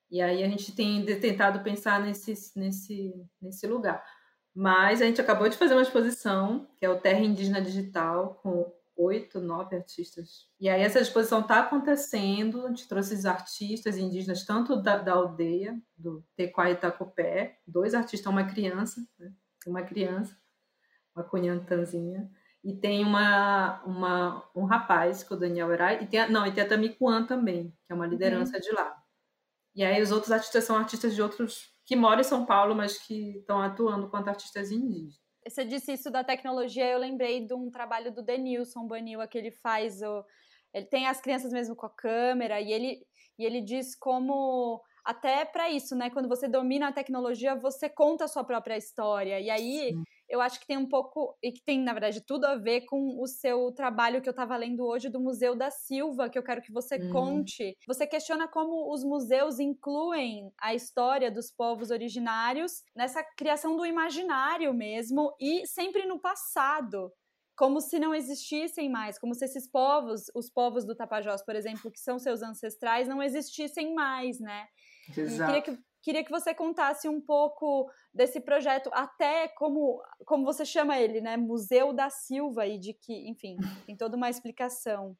E 0.09 0.21
aí 0.21 0.43
a 0.43 0.47
gente 0.49 0.75
tem 0.75 1.05
tentado 1.19 1.63
pensar 1.63 2.01
nesse, 2.01 2.33
nesse, 2.55 3.13
nesse 3.41 3.65
lugar. 3.67 4.03
Mas 4.53 5.01
a 5.01 5.05
gente 5.05 5.21
acabou 5.21 5.47
de 5.47 5.55
fazer 5.55 5.73
uma 5.73 5.81
exposição, 5.81 6.67
que 6.77 6.85
é 6.85 6.89
o 6.89 6.99
Terra 6.99 7.21
Indígena 7.21 7.61
Digital, 7.61 8.35
com 8.43 8.73
oito, 8.97 9.39
nove 9.39 9.75
artistas. 9.75 10.49
E 10.59 10.67
aí 10.67 10.81
essa 10.81 10.99
exposição 10.99 11.39
está 11.39 11.61
acontecendo, 11.61 12.65
a 12.65 12.69
gente 12.69 12.87
trouxe 12.87 13.13
os 13.13 13.25
artistas 13.25 13.97
indígenas, 13.97 14.45
tanto 14.45 14.81
da, 14.81 14.97
da 14.97 15.13
aldeia, 15.13 15.79
do 15.95 16.23
Tequá 16.35 16.69
e 16.69 16.75
Tacopé, 16.75 17.59
dois 17.65 17.93
artistas, 17.93 18.31
uma 18.31 18.43
criança, 18.43 19.01
né? 19.17 19.31
uma 19.65 19.81
criança, 19.81 20.35
uma 21.15 21.23
cunhantanzinha, 21.23 22.29
e 22.63 22.73
tem 22.75 23.03
uma, 23.03 23.81
uma, 23.83 24.49
um 24.55 24.65
rapaz, 24.65 25.23
que 25.23 25.33
é 25.33 25.35
o 25.35 25.39
Daniel 25.39 25.71
Erai, 25.71 26.03
e 26.03 26.07
tem 26.07 26.19
a, 26.19 26.29
não, 26.29 26.45
e 26.45 26.51
tem 26.51 26.63
a 26.63 26.67
Tamikuan 26.67 27.25
também, 27.25 27.71
que 27.85 27.91
é 27.91 27.95
uma 27.95 28.05
liderança 28.05 28.55
uhum. 28.55 28.61
de 28.61 28.71
lá. 28.71 28.95
E 29.73 29.83
aí 29.83 30.01
os 30.01 30.11
outros 30.11 30.31
artistas 30.31 30.63
são 30.63 30.75
artistas 30.77 31.15
de 31.15 31.21
outros 31.21 31.71
que 31.85 31.95
moram 31.95 32.21
em 32.21 32.25
São 32.25 32.45
Paulo, 32.45 32.75
mas 32.75 32.97
que 32.99 33.37
estão 33.37 33.61
atuando 33.61 34.09
quanto 34.09 34.27
artistas 34.27 34.71
indígenas. 34.71 35.19
Você 35.47 35.65
disse 35.65 35.93
isso 35.93 36.11
da 36.11 36.23
tecnologia, 36.23 36.85
eu 36.85 36.99
lembrei 36.99 37.45
de 37.45 37.53
um 37.53 37.71
trabalho 37.71 38.13
do 38.13 38.21
Denilson 38.21 38.85
Banil, 38.87 39.27
que 39.27 39.37
ele 39.37 39.51
faz 39.51 40.01
o. 40.03 40.23
Ele 40.71 40.85
tem 40.85 41.07
as 41.07 41.19
crianças 41.19 41.51
mesmo 41.51 41.75
com 41.75 41.87
a 41.87 41.89
câmera, 41.89 42.61
e 42.61 42.71
ele, 42.71 43.03
e 43.39 43.43
ele 43.43 43.59
diz 43.59 43.95
como 43.95 44.81
até 45.03 45.43
para 45.43 45.69
isso, 45.69 45.95
né? 45.95 46.11
Quando 46.11 46.29
você 46.29 46.47
domina 46.47 46.89
a 46.89 46.93
tecnologia, 46.93 47.55
você 47.55 47.89
conta 47.89 48.25
a 48.25 48.27
sua 48.27 48.43
própria 48.43 48.77
história. 48.77 49.39
E 49.39 49.49
aí 49.49 49.89
Sim 49.93 50.03
eu 50.31 50.39
acho 50.39 50.59
que 50.59 50.65
tem 50.65 50.77
um 50.77 50.87
pouco, 50.87 51.37
e 51.43 51.51
que 51.51 51.61
tem, 51.61 51.83
na 51.83 51.91
verdade, 51.91 52.21
tudo 52.25 52.45
a 52.45 52.55
ver 52.55 52.85
com 52.85 53.21
o 53.21 53.27
seu 53.27 53.69
trabalho 53.73 54.21
que 54.21 54.29
eu 54.29 54.31
estava 54.31 54.55
lendo 54.55 54.85
hoje 54.85 55.09
do 55.09 55.19
Museu 55.19 55.55
da 55.55 55.69
Silva, 55.69 56.29
que 56.29 56.39
eu 56.39 56.43
quero 56.43 56.61
que 56.61 56.71
você 56.71 56.95
hum. 56.95 57.09
conte. 57.11 57.77
Você 57.85 58.07
questiona 58.07 58.47
como 58.47 58.93
os 58.93 59.03
museus 59.03 59.59
incluem 59.59 60.49
a 60.59 60.73
história 60.73 61.29
dos 61.29 61.51
povos 61.51 61.91
originários 61.91 62.81
nessa 62.95 63.21
criação 63.37 63.75
do 63.75 63.85
imaginário 63.85 64.73
mesmo, 64.73 65.35
e 65.37 65.67
sempre 65.67 66.05
no 66.05 66.17
passado 66.17 67.11
como 67.53 67.81
se 67.81 67.99
não 67.99 68.15
existissem 68.15 68.89
mais, 68.89 69.19
como 69.19 69.35
se 69.35 69.45
esses 69.45 69.69
povos, 69.69 70.23
os 70.33 70.49
povos 70.49 70.85
do 70.85 70.95
Tapajós, 70.95 71.43
por 71.43 71.55
exemplo, 71.55 71.91
que 71.91 71.99
são 71.99 72.17
seus 72.17 72.41
ancestrais, 72.41 73.07
não 73.07 73.21
existissem 73.21 73.93
mais, 73.93 74.39
né? 74.39 74.65
Exato. 75.15 75.43
E 75.43 75.45
queria 75.45 75.61
que 75.61 75.83
Queria 76.01 76.23
que 76.23 76.31
você 76.31 76.53
contasse 76.53 77.07
um 77.07 77.21
pouco 77.21 77.89
desse 78.13 78.39
projeto, 78.39 78.89
até 78.93 79.47
como, 79.49 80.01
como 80.25 80.43
você 80.43 80.65
chama 80.65 80.99
ele, 80.99 81.21
né? 81.21 81.37
Museu 81.37 81.93
da 81.93 82.09
Silva, 82.09 82.65
e 82.65 82.77
de 82.77 82.93
que, 82.93 83.29
enfim, 83.29 83.57
tem 83.85 83.95
toda 83.95 84.17
uma 84.17 84.29
explicação. 84.29 85.15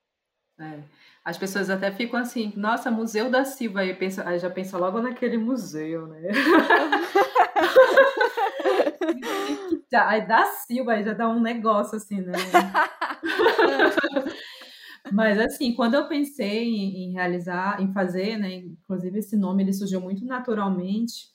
É. 0.60 0.80
As 1.24 1.38
pessoas 1.38 1.70
até 1.70 1.92
ficam 1.92 2.20
assim, 2.20 2.52
nossa, 2.56 2.90
Museu 2.90 3.30
da 3.30 3.46
Silva, 3.46 3.82
aí, 3.82 3.94
pensa, 3.94 4.28
aí 4.28 4.40
já 4.40 4.50
pensa 4.50 4.78
logo 4.78 5.02
naquele 5.02 5.38
museu, 5.38 6.08
né? 6.08 6.22
aí 9.94 10.28
da 10.28 10.46
Silva, 10.46 10.94
aí 10.94 11.04
já 11.04 11.14
dá 11.14 11.28
um 11.28 11.40
negócio 11.40 11.98
assim, 11.98 12.22
né? 12.22 12.34
Mas 15.12 15.40
assim, 15.40 15.74
quando 15.74 15.96
eu 15.96 16.08
pensei 16.08 16.64
em, 16.64 17.06
em, 17.06 17.12
realizar, 17.14 17.82
em 17.82 17.92
fazer, 17.92 18.38
né, 18.38 18.54
inclusive 18.54 19.20
esse 19.20 19.36
nome 19.36 19.64
ele 19.64 19.74
surgiu 19.74 20.00
muito 20.02 20.26
naturalmente, 20.26 21.30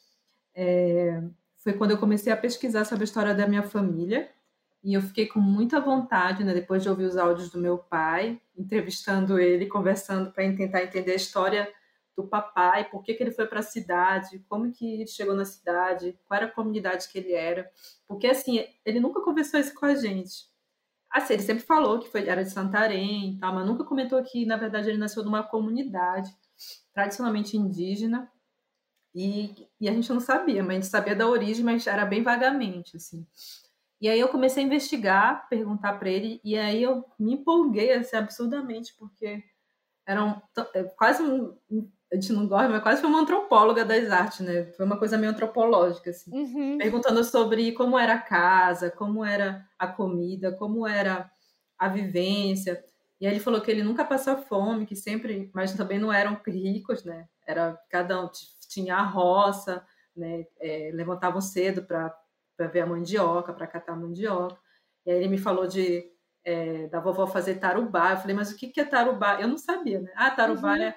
é, 0.54 1.23
foi 1.56 1.73
quando 1.73 1.90
eu 1.90 1.99
comecei 1.99 2.33
a 2.33 2.37
pesquisar 2.37 2.85
sobre 2.85 3.04
a 3.04 3.06
história 3.06 3.35
da 3.35 3.47
minha 3.47 3.62
família 3.62 4.30
e 4.83 4.95
eu 4.95 5.02
fiquei 5.02 5.26
com 5.26 5.40
muita 5.40 5.80
vontade, 5.80 6.45
né, 6.45 6.54
depois 6.54 6.83
de 6.83 6.88
ouvir 6.88 7.04
os 7.04 7.16
áudios 7.16 7.50
do 7.50 7.59
meu 7.59 7.76
pai, 7.78 8.40
entrevistando 8.56 9.38
ele, 9.38 9.66
conversando 9.66 10.30
para 10.30 10.45
tentar 10.54 10.83
entender 10.85 11.12
a 11.12 11.16
história 11.16 11.68
do 12.16 12.26
papai, 12.26 12.88
por 12.88 13.02
que, 13.02 13.12
que 13.12 13.23
ele 13.23 13.30
foi 13.30 13.47
para 13.47 13.61
a 13.61 13.62
cidade, 13.62 14.42
como 14.49 14.73
que 14.73 14.87
ele 14.95 15.06
chegou 15.06 15.35
na 15.35 15.45
cidade, 15.45 16.18
qual 16.25 16.38
era 16.38 16.47
a 16.47 16.50
comunidade 16.50 17.09
que 17.09 17.18
ele 17.18 17.33
era, 17.33 17.71
porque 18.09 18.26
assim 18.26 18.64
ele 18.85 19.00
nunca 19.00 19.21
conversou 19.21 19.61
isso 19.61 19.75
com 19.75 19.85
a 19.85 19.95
gente. 19.95 20.49
Assim, 21.16 21.32
ele 21.32 21.42
sempre 21.42 21.64
falou 21.64 21.99
que 21.99 22.11
foi, 22.11 22.28
era 22.28 22.44
de 22.44 22.50
Santarém 22.50 23.30
e 23.30 23.38
tal, 23.38 23.54
mas 23.54 23.66
nunca 23.66 23.85
comentou 23.85 24.23
que, 24.23 24.44
na 24.44 24.58
verdade, 24.58 24.90
ele 24.90 24.99
nasceu 24.99 25.25
numa 25.25 25.42
comunidade 25.42 26.30
tradicionalmente 26.92 27.56
indígena. 27.56 28.30
E, 29.14 29.66
e 29.80 29.88
a 29.88 29.92
gente 29.92 30.12
não 30.12 30.20
sabia, 30.20 30.62
mas 30.62 30.70
a 30.70 30.75
gente 30.75 30.87
sabia 30.88 31.16
da 31.16 31.26
origem, 31.26 31.64
mas 31.64 31.87
era 31.87 32.04
bem 32.04 32.23
vagamente, 32.23 32.99
assim. 32.99 33.26
E 33.99 34.11
aí 34.11 34.20
eu 34.20 34.28
comecei 34.28 34.62
a 34.62 34.66
investigar, 34.66 35.49
perguntar 35.49 35.94
para 35.94 36.11
ele, 36.11 36.38
e 36.44 36.54
aí 36.54 36.82
eu 36.82 37.02
me 37.18 37.32
empolguei 37.32 37.92
assim, 37.92 38.14
absurdamente, 38.14 38.94
porque 38.99 39.42
era 40.06 40.42
é, 40.75 40.85
quase 40.85 41.23
um, 41.23 41.90
a 42.16 42.20
gente 42.20 42.32
não 42.32 42.46
gosta, 42.46 42.68
mas 42.68 42.82
quase 42.82 43.00
foi 43.00 43.11
uma 43.11 43.20
antropóloga 43.20 43.85
das 43.85 44.11
artes, 44.11 44.40
né? 44.40 44.64
Foi 44.73 44.87
uma 44.87 44.99
coisa 44.99 45.18
meio 45.18 45.32
antropológica, 45.32 46.11
assim. 46.11 46.30
Uhum. 46.32 46.78
Perguntando 46.78 47.23
sobre 47.23 47.73
como 47.73 47.99
era 47.99 48.14
a 48.14 48.20
casa, 48.20 48.90
como 48.90 49.25
era 49.25 49.66
a 49.78 49.87
comida, 49.87 50.52
como 50.52 50.87
era 50.87 51.30
a 51.78 51.88
vivência. 51.88 52.82
E 53.20 53.26
aí 53.26 53.35
ele 53.35 53.40
falou 53.40 53.61
que 53.61 53.70
ele 53.70 53.82
nunca 53.82 54.04
passou 54.04 54.37
fome, 54.38 54.87
que 54.87 54.96
sempre, 54.96 55.50
mas 55.54 55.75
também 55.75 55.99
não 55.99 56.12
eram 56.12 56.40
ricos, 56.46 57.04
né? 57.04 57.26
Era 57.46 57.78
cada 57.90 58.25
um 58.25 58.30
tinha 58.68 58.96
a 58.96 59.02
roça, 59.02 59.85
né? 60.16 60.46
É, 60.58 60.90
levantavam 60.92 61.40
cedo 61.40 61.82
para 61.82 62.12
ver 62.73 62.80
a 62.80 62.87
mandioca, 62.87 63.52
para 63.52 63.66
catar 63.66 63.92
a 63.92 63.96
mandioca. 63.96 64.58
E 65.04 65.11
aí 65.11 65.18
ele 65.18 65.28
me 65.28 65.38
falou 65.38 65.66
de 65.66 66.04
é, 66.44 66.87
da 66.88 67.00
vovó 67.00 67.26
fazer 67.26 67.56
tarubá. 67.56 68.12
Eu 68.12 68.16
falei, 68.18 68.35
mas 68.35 68.50
o 68.50 68.56
que, 68.56 68.68
que 68.68 68.80
é 68.80 68.85
tarubá? 68.85 69.40
Eu 69.40 69.49
não 69.49 69.58
sabia, 69.58 70.00
né? 70.00 70.12
Ah, 70.14 70.30
tarubá 70.30 70.75
uhum. 70.75 70.82
é 70.82 70.96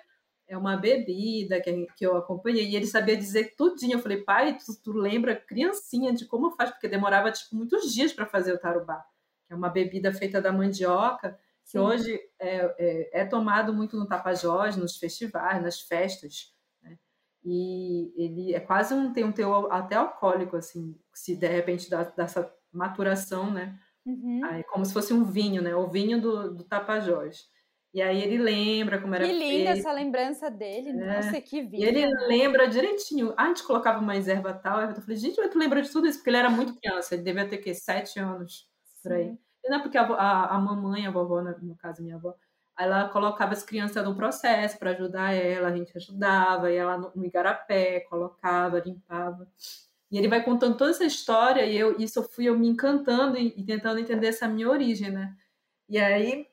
é 0.49 0.57
uma 0.57 0.75
bebida 0.75 1.61
que, 1.61 1.85
que 1.95 2.05
eu 2.05 2.17
acompanhei, 2.17 2.67
e 2.67 2.75
ele 2.75 2.87
sabia 2.87 3.15
dizer 3.15 3.55
tudinho. 3.55 3.93
Eu 3.93 4.01
falei, 4.01 4.17
pai, 4.23 4.57
tu, 4.57 4.75
tu 4.83 4.91
lembra 4.91 5.35
criancinha 5.35 6.11
de 6.11 6.25
como 6.25 6.51
faz? 6.51 6.71
Porque 6.71 6.87
demorava, 6.87 7.31
tipo, 7.31 7.55
muitos 7.55 7.93
dias 7.93 8.11
para 8.11 8.25
fazer 8.25 8.51
o 8.53 8.57
tarubá, 8.57 9.05
que 9.45 9.53
é 9.53 9.55
uma 9.55 9.69
bebida 9.69 10.11
feita 10.11 10.41
da 10.41 10.51
mandioca, 10.51 11.39
que 11.63 11.73
Sim. 11.73 11.79
hoje 11.79 12.19
é, 12.39 12.75
é, 12.79 13.21
é, 13.21 13.25
tomado 13.25 13.71
muito 13.71 13.95
no 13.95 14.07
Tapajós, 14.07 14.75
nos 14.75 14.97
festivais, 14.97 15.61
nas 15.61 15.81
festas, 15.81 16.51
né? 16.81 16.97
E 17.45 18.11
ele 18.17 18.55
é 18.55 18.59
quase 18.59 18.91
um, 18.95 19.13
tem 19.13 19.23
um 19.23 19.31
teor 19.31 19.71
até 19.71 19.95
alcoólico, 19.95 20.57
assim, 20.57 20.99
se 21.13 21.35
de 21.35 21.47
repente 21.47 21.87
dá, 21.91 22.03
dessa 22.03 22.51
maturação, 22.73 23.51
né? 23.51 23.79
Uhum. 24.03 24.41
Aí, 24.45 24.63
como 24.63 24.83
se 24.83 24.93
fosse 24.93 25.13
um 25.13 25.23
vinho, 25.23 25.61
né? 25.61 25.75
O 25.75 25.87
vinho 25.87 26.19
do, 26.19 26.55
do 26.55 26.63
Tapajós. 26.63 27.47
E 27.91 28.01
aí 28.01 28.21
ele 28.21 28.37
lembra 28.37 29.01
como 29.01 29.15
era 29.15 29.25
Que 29.25 29.33
linda 29.33 29.71
feito. 29.71 29.79
essa 29.79 29.91
lembrança 29.91 30.49
dele. 30.51 30.89
É. 30.89 30.93
Nossa, 30.93 31.41
que 31.41 31.61
vida. 31.61 31.77
E 31.77 31.87
ele 31.87 32.05
lembra 32.27 32.67
direitinho. 32.67 33.33
Ah, 33.35 33.45
a 33.45 33.47
gente 33.47 33.63
colocava 33.63 33.99
uma 33.99 34.15
erva 34.15 34.53
tal. 34.53 34.79
Eu 34.81 34.95
falei, 35.01 35.17
gente, 35.17 35.39
mas 35.39 35.49
tu 35.49 35.57
lembra 35.57 35.81
de 35.81 35.91
tudo 35.91 36.07
isso? 36.07 36.19
Porque 36.19 36.29
ele 36.29 36.37
era 36.37 36.49
muito 36.49 36.75
criança. 36.75 37.15
Ele 37.15 37.23
devia 37.23 37.47
ter, 37.47 37.57
que 37.57 37.73
Sete 37.73 38.19
anos, 38.19 38.69
por 39.01 39.13
aí. 39.13 39.35
E 39.63 39.69
não 39.69 39.77
é 39.77 39.81
porque 39.81 39.97
a, 39.97 40.03
a, 40.03 40.55
a, 40.55 40.59
mamãe, 40.59 41.07
a 41.07 41.11
vovó, 41.11 41.41
no 41.41 41.75
caso, 41.75 42.03
minha 42.03 42.15
avó, 42.15 42.35
ela 42.77 43.09
colocava 43.09 43.53
as 43.53 43.63
crianças 43.63 44.03
no 44.05 44.15
processo 44.15 44.77
para 44.77 44.91
ajudar 44.91 45.33
ela. 45.33 45.69
A 45.69 45.75
gente 45.75 45.91
ajudava. 45.97 46.71
E 46.71 46.75
ela 46.75 46.95
no, 46.95 47.11
no 47.15 47.25
igarapé, 47.25 48.01
colocava, 48.01 48.79
limpava. 48.79 49.47
E 50.11 50.17
ele 50.17 50.27
vai 50.27 50.43
contando 50.43 50.77
toda 50.77 50.91
essa 50.91 51.05
história. 51.05 51.65
E 51.65 51.75
eu, 51.75 51.97
isso 51.99 52.19
eu 52.19 52.23
fui 52.23 52.45
eu 52.45 52.57
me 52.57 52.67
encantando 52.67 53.35
e, 53.35 53.47
e 53.57 53.63
tentando 53.63 53.99
entender 53.99 54.27
essa 54.27 54.47
minha 54.47 54.69
origem, 54.69 55.09
né? 55.09 55.35
E 55.87 55.97
aí 55.97 56.47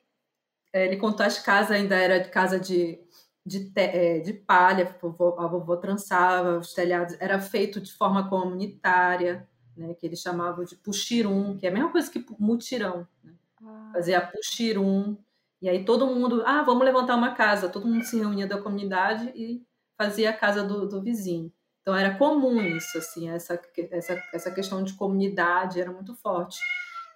ele 0.85 0.97
contou 0.97 1.25
as 1.25 1.39
casas, 1.39 1.71
ainda 1.71 1.95
era 1.95 2.19
de 2.19 2.29
casa 2.29 2.59
de, 2.59 2.99
de, 3.45 3.71
é, 3.75 4.19
de 4.19 4.33
palha, 4.33 4.85
a 4.85 4.97
vovó, 5.01 5.35
a 5.39 5.47
vovó 5.47 5.75
trançava, 5.77 6.57
os 6.57 6.73
telhados, 6.73 7.15
era 7.19 7.39
feito 7.39 7.79
de 7.79 7.93
forma 7.93 8.29
comunitária, 8.29 9.47
né, 9.75 9.93
que 9.93 10.05
eles 10.05 10.19
chamavam 10.19 10.65
de 10.65 10.75
puxirum, 10.75 11.57
que 11.57 11.65
é 11.65 11.69
a 11.69 11.73
mesma 11.73 11.91
coisa 11.91 12.11
que 12.11 12.25
mutirão. 12.39 13.07
Né? 13.23 13.33
Ah. 13.63 13.91
Fazia 13.93 14.21
puxirum, 14.21 15.17
e 15.61 15.69
aí 15.69 15.83
todo 15.83 16.07
mundo, 16.07 16.43
ah, 16.45 16.61
vamos 16.63 16.85
levantar 16.85 17.15
uma 17.15 17.33
casa, 17.33 17.69
todo 17.69 17.87
mundo 17.87 18.03
se 18.03 18.17
reunia 18.17 18.45
da 18.45 18.61
comunidade 18.61 19.31
e 19.35 19.63
fazia 19.97 20.29
a 20.29 20.33
casa 20.33 20.63
do, 20.63 20.87
do 20.87 21.01
vizinho. 21.01 21.51
Então 21.81 21.95
era 21.95 22.17
comum 22.17 22.61
isso, 22.61 22.97
assim, 22.97 23.29
essa, 23.29 23.59
essa, 23.91 24.21
essa 24.33 24.51
questão 24.51 24.83
de 24.83 24.93
comunidade 24.93 25.79
era 25.79 25.91
muito 25.91 26.13
forte. 26.15 26.59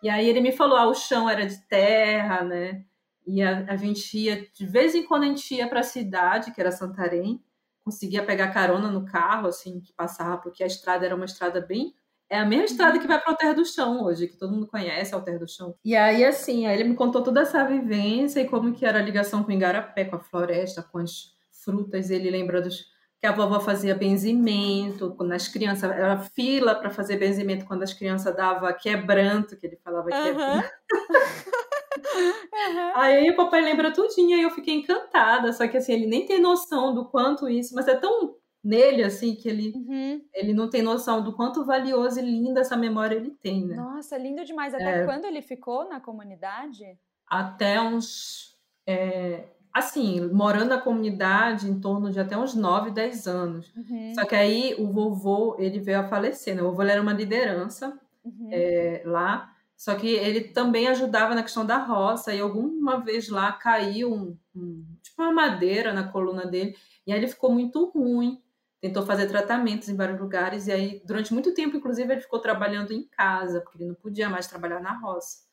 E 0.01 0.09
aí 0.09 0.27
ele 0.27 0.39
me 0.41 0.51
falou, 0.51 0.77
ah, 0.77 0.87
o 0.87 0.95
chão 0.95 1.29
era 1.29 1.45
de 1.45 1.57
terra, 1.67 2.43
né? 2.43 2.83
E 3.25 3.41
a, 3.41 3.65
a 3.67 3.75
gente 3.75 4.17
ia, 4.17 4.47
de 4.53 4.65
vez 4.65 4.95
em 4.95 5.03
quando 5.03 5.23
a 5.23 5.27
gente 5.27 5.53
ia 5.53 5.67
para 5.67 5.81
a 5.81 5.83
cidade, 5.83 6.51
que 6.51 6.59
era 6.59 6.71
Santarém, 6.71 7.43
conseguia 7.83 8.23
pegar 8.23 8.53
carona 8.53 8.89
no 8.89 9.05
carro, 9.05 9.47
assim, 9.47 9.79
que 9.79 9.93
passava, 9.93 10.37
porque 10.37 10.63
a 10.63 10.67
estrada 10.67 11.05
era 11.05 11.15
uma 11.15 11.25
estrada 11.25 11.61
bem. 11.61 11.93
É 12.29 12.39
a 12.39 12.45
mesma 12.45 12.65
estrada 12.65 12.97
que 12.97 13.07
vai 13.07 13.19
para 13.19 13.33
o 13.33 13.35
Terra 13.35 13.53
do 13.53 13.65
Chão 13.65 14.03
hoje, 14.03 14.27
que 14.27 14.37
todo 14.37 14.53
mundo 14.53 14.65
conhece, 14.67 15.13
é 15.13 15.17
o 15.17 15.21
Terra 15.21 15.39
do 15.39 15.47
Chão. 15.47 15.75
E 15.83 15.95
aí, 15.95 16.23
assim, 16.23 16.65
aí 16.65 16.79
ele 16.79 16.89
me 16.89 16.95
contou 16.95 17.21
toda 17.21 17.41
essa 17.41 17.65
vivência 17.65 18.39
e 18.39 18.47
como 18.47 18.73
que 18.73 18.85
era 18.85 18.99
a 18.99 19.01
ligação 19.01 19.43
com 19.43 19.49
o 19.49 19.53
Igarapé, 19.53 20.05
com 20.05 20.15
a 20.15 20.19
floresta, 20.19 20.81
com 20.81 20.99
as 20.99 21.35
frutas. 21.51 22.09
Ele 22.09 22.29
lembra 22.29 22.61
dos 22.61 22.85
que 23.19 23.27
a 23.27 23.31
vovó 23.31 23.59
fazia 23.59 23.93
benzimento, 23.93 25.13
quando 25.15 25.33
as 25.33 25.47
crianças, 25.47 25.91
era 25.91 26.17
fila 26.17 26.73
para 26.73 26.89
fazer 26.89 27.17
benzimento 27.17 27.65
quando 27.65 27.83
as 27.83 27.93
crianças 27.93 28.35
dava 28.35 28.73
quebranto, 28.73 29.55
que 29.55 29.67
ele 29.67 29.75
falava 29.75 30.09
uhum. 30.11 30.23
quebranto. 30.23 30.69
Uhum. 32.05 32.91
Aí 32.95 33.29
o 33.29 33.35
papai 33.35 33.61
lembra 33.61 33.91
tudinho 33.91 34.37
e 34.37 34.41
eu 34.41 34.51
fiquei 34.51 34.75
encantada. 34.75 35.51
Só 35.53 35.67
que 35.67 35.77
assim, 35.77 35.93
ele 35.93 36.05
nem 36.05 36.25
tem 36.25 36.39
noção 36.39 36.93
do 36.93 37.05
quanto 37.05 37.49
isso, 37.49 37.73
mas 37.75 37.87
é 37.87 37.95
tão 37.95 38.35
nele, 38.63 39.03
assim, 39.03 39.35
que 39.35 39.49
ele, 39.49 39.73
uhum. 39.75 40.21
ele 40.33 40.53
não 40.53 40.69
tem 40.69 40.81
noção 40.81 41.23
do 41.23 41.33
quanto 41.33 41.65
valioso 41.65 42.19
e 42.19 42.23
linda 42.23 42.61
essa 42.61 42.77
memória 42.77 43.15
ele 43.15 43.31
tem, 43.31 43.65
né? 43.65 43.75
Nossa, 43.75 44.17
lindo 44.17 44.45
demais. 44.45 44.73
Até 44.73 45.01
é, 45.01 45.05
quando 45.05 45.25
ele 45.25 45.41
ficou 45.41 45.87
na 45.87 45.99
comunidade? 45.99 46.97
Até 47.27 47.81
uns. 47.81 48.55
É, 48.85 49.45
assim, 49.73 50.27
morando 50.31 50.69
na 50.69 50.81
comunidade 50.81 51.69
em 51.69 51.79
torno 51.79 52.11
de 52.11 52.19
até 52.19 52.37
uns 52.37 52.53
9, 52.53 52.91
10 52.91 53.27
anos. 53.27 53.73
Uhum. 53.75 54.13
Só 54.13 54.25
que 54.25 54.35
aí 54.35 54.75
o 54.77 54.91
vovô, 54.91 55.55
ele 55.57 55.79
veio 55.79 55.99
a 55.99 56.07
falecer, 56.07 56.55
né? 56.55 56.61
O 56.61 56.71
vovô 56.71 56.83
era 56.83 57.01
uma 57.01 57.13
liderança 57.13 57.97
uhum. 58.23 58.49
é, 58.51 59.01
lá, 59.05 59.50
só 59.81 59.95
que 59.95 60.07
ele 60.07 60.41
também 60.41 60.87
ajudava 60.89 61.33
na 61.33 61.41
questão 61.41 61.65
da 61.65 61.79
roça, 61.79 62.31
e 62.31 62.39
alguma 62.39 63.03
vez 63.03 63.29
lá 63.29 63.51
caiu 63.51 64.13
um, 64.13 64.37
um, 64.55 64.85
tipo 65.01 65.19
uma 65.23 65.33
madeira 65.33 65.91
na 65.91 66.07
coluna 66.07 66.45
dele, 66.45 66.77
e 67.07 67.11
aí 67.11 67.17
ele 67.17 67.27
ficou 67.27 67.51
muito 67.51 67.85
ruim, 67.89 68.39
tentou 68.79 69.03
fazer 69.03 69.25
tratamentos 69.25 69.89
em 69.89 69.95
vários 69.95 70.19
lugares, 70.19 70.67
e 70.67 70.71
aí 70.71 71.01
durante 71.03 71.33
muito 71.33 71.51
tempo, 71.55 71.75
inclusive, 71.75 72.13
ele 72.13 72.21
ficou 72.21 72.37
trabalhando 72.37 72.93
em 72.93 73.07
casa, 73.07 73.59
porque 73.59 73.79
ele 73.79 73.87
não 73.87 73.95
podia 73.95 74.29
mais 74.29 74.45
trabalhar 74.45 74.79
na 74.81 74.99
roça. 74.99 75.47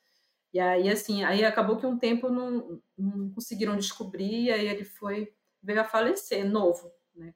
E 0.52 0.60
aí, 0.60 0.90
assim, 0.90 1.24
aí 1.24 1.42
acabou 1.42 1.78
que 1.78 1.86
um 1.86 1.96
tempo 1.96 2.28
não, 2.28 2.82
não 2.98 3.30
conseguiram 3.30 3.78
descobrir, 3.78 4.42
e 4.42 4.52
aí 4.52 4.68
ele 4.68 4.84
foi, 4.84 5.32
veio 5.62 5.80
a 5.80 5.84
falecer, 5.84 6.44
novo, 6.44 6.92
né? 7.16 7.32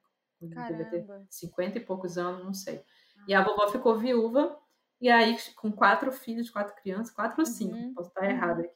Caramba. 0.53 0.83
Devia 0.83 1.05
ter 1.07 1.25
50 1.27 1.79
e 1.79 1.81
poucos 1.81 2.19
anos, 2.19 2.45
não 2.45 2.53
sei. 2.53 2.83
Ah. 3.17 3.25
E 3.27 3.33
a 3.33 3.43
vovó 3.43 3.67
ficou 3.69 3.97
viúva, 3.97 4.55
e 5.03 5.09
aí 5.09 5.37
com 5.57 5.69
quatro 5.69 6.13
filhos, 6.13 6.49
quatro 6.49 6.73
crianças, 6.81 7.13
quatro 7.13 7.41
ou 7.41 7.45
cinco, 7.45 7.75
uhum. 7.75 7.93
posso 7.93 8.07
estar 8.07 8.25
errado 8.25 8.61
aqui. 8.61 8.71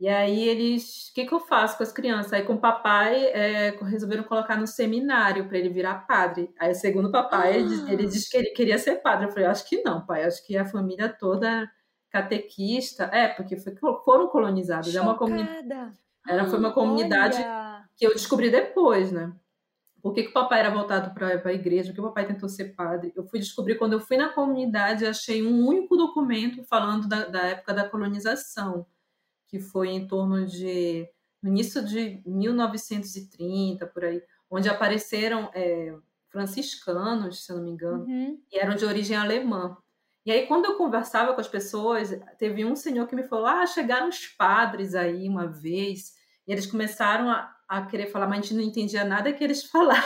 E 0.00 0.08
aí 0.08 0.48
eles, 0.48 1.08
o 1.08 1.14
que, 1.14 1.26
que 1.26 1.32
eu 1.32 1.38
faço 1.38 1.76
com 1.76 1.84
as 1.84 1.92
crianças? 1.92 2.32
Aí 2.32 2.42
com 2.42 2.54
o 2.54 2.60
papai 2.60 3.26
é, 3.26 3.70
resolveram 3.84 4.24
colocar 4.24 4.56
no 4.56 4.66
seminário 4.66 5.46
para 5.46 5.56
ele 5.56 5.68
virar 5.68 6.06
padre. 6.08 6.52
Aí 6.58 6.74
segundo 6.74 7.06
o 7.06 7.12
papai, 7.12 7.52
ah. 7.52 7.56
ele, 7.56 7.92
ele 7.92 8.06
disse 8.06 8.28
que 8.28 8.36
ele 8.36 8.50
queria 8.50 8.78
ser 8.78 8.96
padre. 8.96 9.26
Eu 9.26 9.30
falei, 9.30 9.46
acho 9.46 9.68
que 9.68 9.80
não, 9.84 10.04
pai, 10.04 10.24
acho 10.24 10.44
que 10.44 10.56
a 10.56 10.66
família 10.66 11.08
toda 11.08 11.70
catequista, 12.10 13.04
é, 13.04 13.28
porque 13.28 13.56
foi, 13.56 13.76
foram 14.04 14.26
colonizados. 14.26 14.92
É 14.92 15.00
uma 15.00 15.16
comunidade. 15.16 15.96
Era, 16.26 16.46
foi 16.46 16.58
uma 16.58 16.72
comunidade 16.72 17.36
Olha. 17.36 17.84
que 17.96 18.04
eu 18.04 18.12
descobri 18.12 18.50
depois, 18.50 19.12
né? 19.12 19.32
Por 20.00 20.14
que, 20.14 20.22
que 20.22 20.30
o 20.30 20.32
papai 20.32 20.60
era 20.60 20.70
voltado 20.70 21.12
para 21.12 21.40
a 21.44 21.52
igreja? 21.52 21.88
Por 21.88 21.94
que 21.94 22.00
o 22.00 22.04
papai 22.04 22.26
tentou 22.26 22.48
ser 22.48 22.74
padre? 22.74 23.12
Eu 23.16 23.24
fui 23.24 23.38
descobrir 23.38 23.76
quando 23.76 23.94
eu 23.94 24.00
fui 24.00 24.16
na 24.16 24.28
comunidade 24.28 25.04
achei 25.04 25.44
um 25.44 25.66
único 25.66 25.96
documento 25.96 26.62
falando 26.64 27.08
da, 27.08 27.26
da 27.26 27.42
época 27.46 27.74
da 27.74 27.88
colonização, 27.88 28.86
que 29.48 29.58
foi 29.58 29.88
em 29.88 30.06
torno 30.06 30.46
de 30.46 31.08
no 31.42 31.50
início 31.50 31.84
de 31.84 32.20
1930 32.26 33.86
por 33.86 34.04
aí, 34.04 34.22
onde 34.50 34.68
apareceram 34.68 35.50
é, 35.54 35.94
franciscanos, 36.28 37.44
se 37.44 37.52
eu 37.52 37.56
não 37.56 37.64
me 37.64 37.70
engano, 37.70 38.04
uhum. 38.04 38.40
e 38.50 38.58
eram 38.58 38.74
de 38.74 38.84
origem 38.84 39.16
alemã. 39.16 39.76
E 40.26 40.30
aí, 40.30 40.46
quando 40.46 40.66
eu 40.66 40.76
conversava 40.76 41.32
com 41.32 41.40
as 41.40 41.48
pessoas, 41.48 42.10
teve 42.38 42.64
um 42.64 42.76
senhor 42.76 43.06
que 43.06 43.16
me 43.16 43.22
falou: 43.22 43.46
Ah, 43.46 43.66
chegaram 43.66 44.08
os 44.08 44.26
padres 44.26 44.94
aí 44.94 45.28
uma 45.28 45.46
vez, 45.46 46.17
e 46.48 46.52
eles 46.52 46.66
começaram 46.66 47.28
a, 47.28 47.54
a 47.68 47.82
querer 47.82 48.06
falar, 48.06 48.26
mas 48.26 48.38
a 48.38 48.40
gente 48.40 48.54
não 48.54 48.62
entendia 48.62 49.04
nada 49.04 49.32
que 49.32 49.44
eles 49.44 49.62
falavam. 49.70 50.02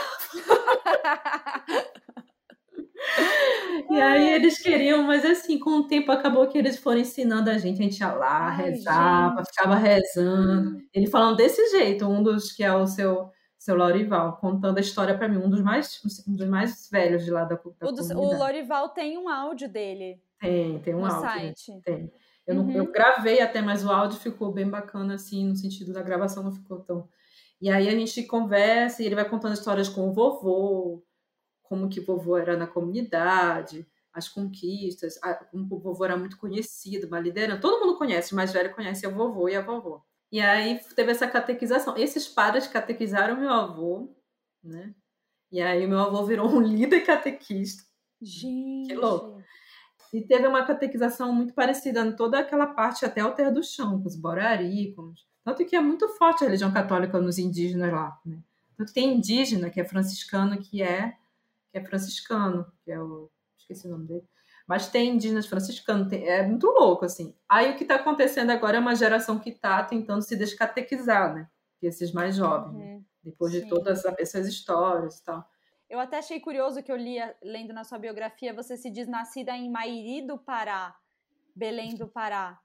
e 3.89 4.01
aí 4.01 4.33
eles 4.33 4.61
queriam, 4.61 5.03
mas 5.03 5.23
assim, 5.23 5.57
com 5.57 5.69
o 5.77 5.87
tempo 5.87 6.11
acabou 6.11 6.45
que 6.47 6.57
eles 6.57 6.77
foram 6.77 6.99
ensinando 6.99 7.49
a 7.49 7.57
gente, 7.57 7.79
a 7.79 7.83
gente 7.83 7.99
ia 7.99 8.11
lá, 8.11 8.49
Ai, 8.49 8.57
rezava, 8.57 9.37
gente. 9.37 9.47
ficava 9.47 9.75
rezando. 9.75 10.81
Ele 10.93 11.07
falando 11.07 11.37
desse 11.37 11.65
jeito, 11.71 12.05
um 12.05 12.21
dos 12.21 12.51
que 12.51 12.61
é 12.61 12.73
o 12.73 12.85
seu 12.85 13.31
seu 13.57 13.77
Lorival, 13.77 14.35
contando 14.41 14.77
a 14.77 14.81
história 14.81 15.17
para 15.17 15.29
mim, 15.29 15.37
um 15.37 15.49
dos 15.49 15.61
mais 15.61 16.01
um 16.27 16.35
dos 16.35 16.49
mais 16.49 16.89
velhos 16.91 17.23
de 17.23 17.31
lá 17.31 17.45
da, 17.45 17.55
da 17.55 17.87
o, 17.87 17.91
do, 17.93 18.19
o 18.19 18.37
Lorival 18.37 18.89
tem 18.89 19.17
um 19.17 19.29
áudio 19.29 19.69
dele. 19.69 20.21
Tem, 20.37 20.79
tem 20.79 20.93
um 20.93 20.99
no 20.99 21.05
áudio. 21.05 21.21
Site. 21.21 21.81
Tem. 21.81 22.11
Eu, 22.45 22.55
uhum. 22.55 22.63
não, 22.63 22.71
eu 22.73 22.91
gravei 22.91 23.41
até, 23.41 23.61
mas 23.61 23.85
o 23.85 23.91
áudio 23.91 24.19
ficou 24.19 24.51
bem 24.51 24.69
bacana, 24.69 25.15
assim, 25.15 25.47
no 25.47 25.55
sentido 25.55 25.93
da 25.93 26.01
gravação 26.01 26.43
não 26.43 26.51
ficou 26.51 26.79
tão. 26.79 27.07
E 27.61 27.69
aí 27.69 27.87
a 27.87 27.91
gente 27.91 28.23
conversa 28.23 29.01
e 29.01 29.05
ele 29.05 29.15
vai 29.15 29.27
contando 29.27 29.53
histórias 29.53 29.87
com 29.87 30.09
o 30.09 30.13
vovô, 30.13 31.03
como 31.61 31.87
que 31.89 32.01
o 32.01 32.05
vovô 32.05 32.37
era 32.37 32.57
na 32.57 32.67
comunidade, 32.67 33.87
as 34.11 34.27
conquistas, 34.27 35.17
como 35.49 35.67
o 35.71 35.79
vovô 35.79 36.05
era 36.05 36.17
muito 36.17 36.37
conhecido, 36.37 37.07
uma 37.07 37.19
liderança. 37.19 37.61
Todo 37.61 37.83
mundo 37.83 37.97
conhece, 37.97 38.33
o 38.33 38.35
mais 38.35 38.51
velho 38.51 38.75
conhece 38.75 39.07
o 39.07 39.15
vovô 39.15 39.47
e 39.47 39.55
a 39.55 39.61
vovó. 39.61 40.03
E 40.31 40.39
aí 40.39 40.79
teve 40.95 41.11
essa 41.11 41.27
catequização. 41.27 41.95
Esses 41.97 42.27
padres 42.27 42.67
catequizaram 42.67 43.39
meu 43.39 43.49
avô, 43.49 44.13
né? 44.63 44.93
E 45.51 45.61
aí 45.61 45.87
meu 45.87 45.99
avô 45.99 46.25
virou 46.25 46.49
um 46.49 46.59
líder 46.61 47.01
catequista. 47.05 47.83
Gente. 48.21 48.87
Que 48.89 48.95
louco. 48.95 49.41
E 50.13 50.21
teve 50.21 50.47
uma 50.47 50.65
catequização 50.65 51.33
muito 51.33 51.53
parecida 51.53 52.01
em 52.01 52.15
toda 52.15 52.39
aquela 52.39 52.67
parte 52.67 53.03
até 53.03 53.25
o 53.25 53.31
Terra 53.31 53.49
do 53.49 53.63
Chão, 53.63 53.99
com 53.99 54.07
os 54.07 54.15
borarícons. 54.15 55.27
Tanto 55.43 55.65
que 55.65 55.75
é 55.75 55.81
muito 55.81 56.07
forte 56.09 56.43
a 56.43 56.47
religião 56.47 56.71
católica 56.71 57.19
nos 57.19 57.39
indígenas 57.39 57.91
lá, 57.91 58.17
né? 58.25 58.37
Tanto 58.77 58.89
que 58.89 58.93
tem 58.93 59.15
indígena 59.15 59.69
que 59.69 59.81
é 59.81 59.83
franciscano, 59.83 60.57
que 60.59 60.81
é 60.81 61.15
que 61.71 61.79
é 61.79 61.83
franciscano, 61.83 62.71
que 62.85 62.91
é 62.91 63.01
o 63.01 63.29
esqueci 63.57 63.87
o 63.87 63.91
nome 63.91 64.07
dele 64.07 64.27
mas 64.67 64.87
tem 64.87 65.15
indígenas 65.15 65.45
franciscanos, 65.45 66.07
tem, 66.07 66.25
é 66.25 66.45
muito 66.45 66.67
louco, 66.67 67.05
assim. 67.05 67.35
Aí 67.49 67.71
o 67.71 67.75
que 67.75 67.83
está 67.83 67.95
acontecendo 67.95 68.49
agora 68.51 68.77
é 68.77 68.79
uma 68.79 68.95
geração 68.95 69.37
que 69.39 69.49
está 69.49 69.83
tentando 69.83 70.21
se 70.21 70.35
descatequizar, 70.35 71.33
né? 71.33 71.49
Esses 71.81 72.13
mais 72.13 72.35
jovens, 72.35 72.73
uhum. 72.73 72.79
né? 72.79 73.01
depois 73.21 73.51
Sim. 73.51 73.61
de 73.61 73.69
todas 73.69 74.03
essas 74.17 74.47
histórias 74.47 75.19
e 75.19 75.23
tal. 75.23 75.45
Eu 75.93 75.99
até 75.99 76.17
achei 76.17 76.39
curioso 76.39 76.81
que 76.81 76.91
eu 76.91 76.95
li, 76.95 77.17
lendo 77.43 77.71
na 77.71 77.83
sua 77.83 77.99
biografia, 77.99 78.51
você 78.51 78.75
se 78.75 78.89
diz 78.89 79.07
nascida 79.07 79.51
em 79.51 79.69
Mairi 79.69 80.25
do 80.25 80.39
Pará, 80.39 80.95
Belém 81.55 81.93
do 81.93 82.07
Pará. 82.07 82.59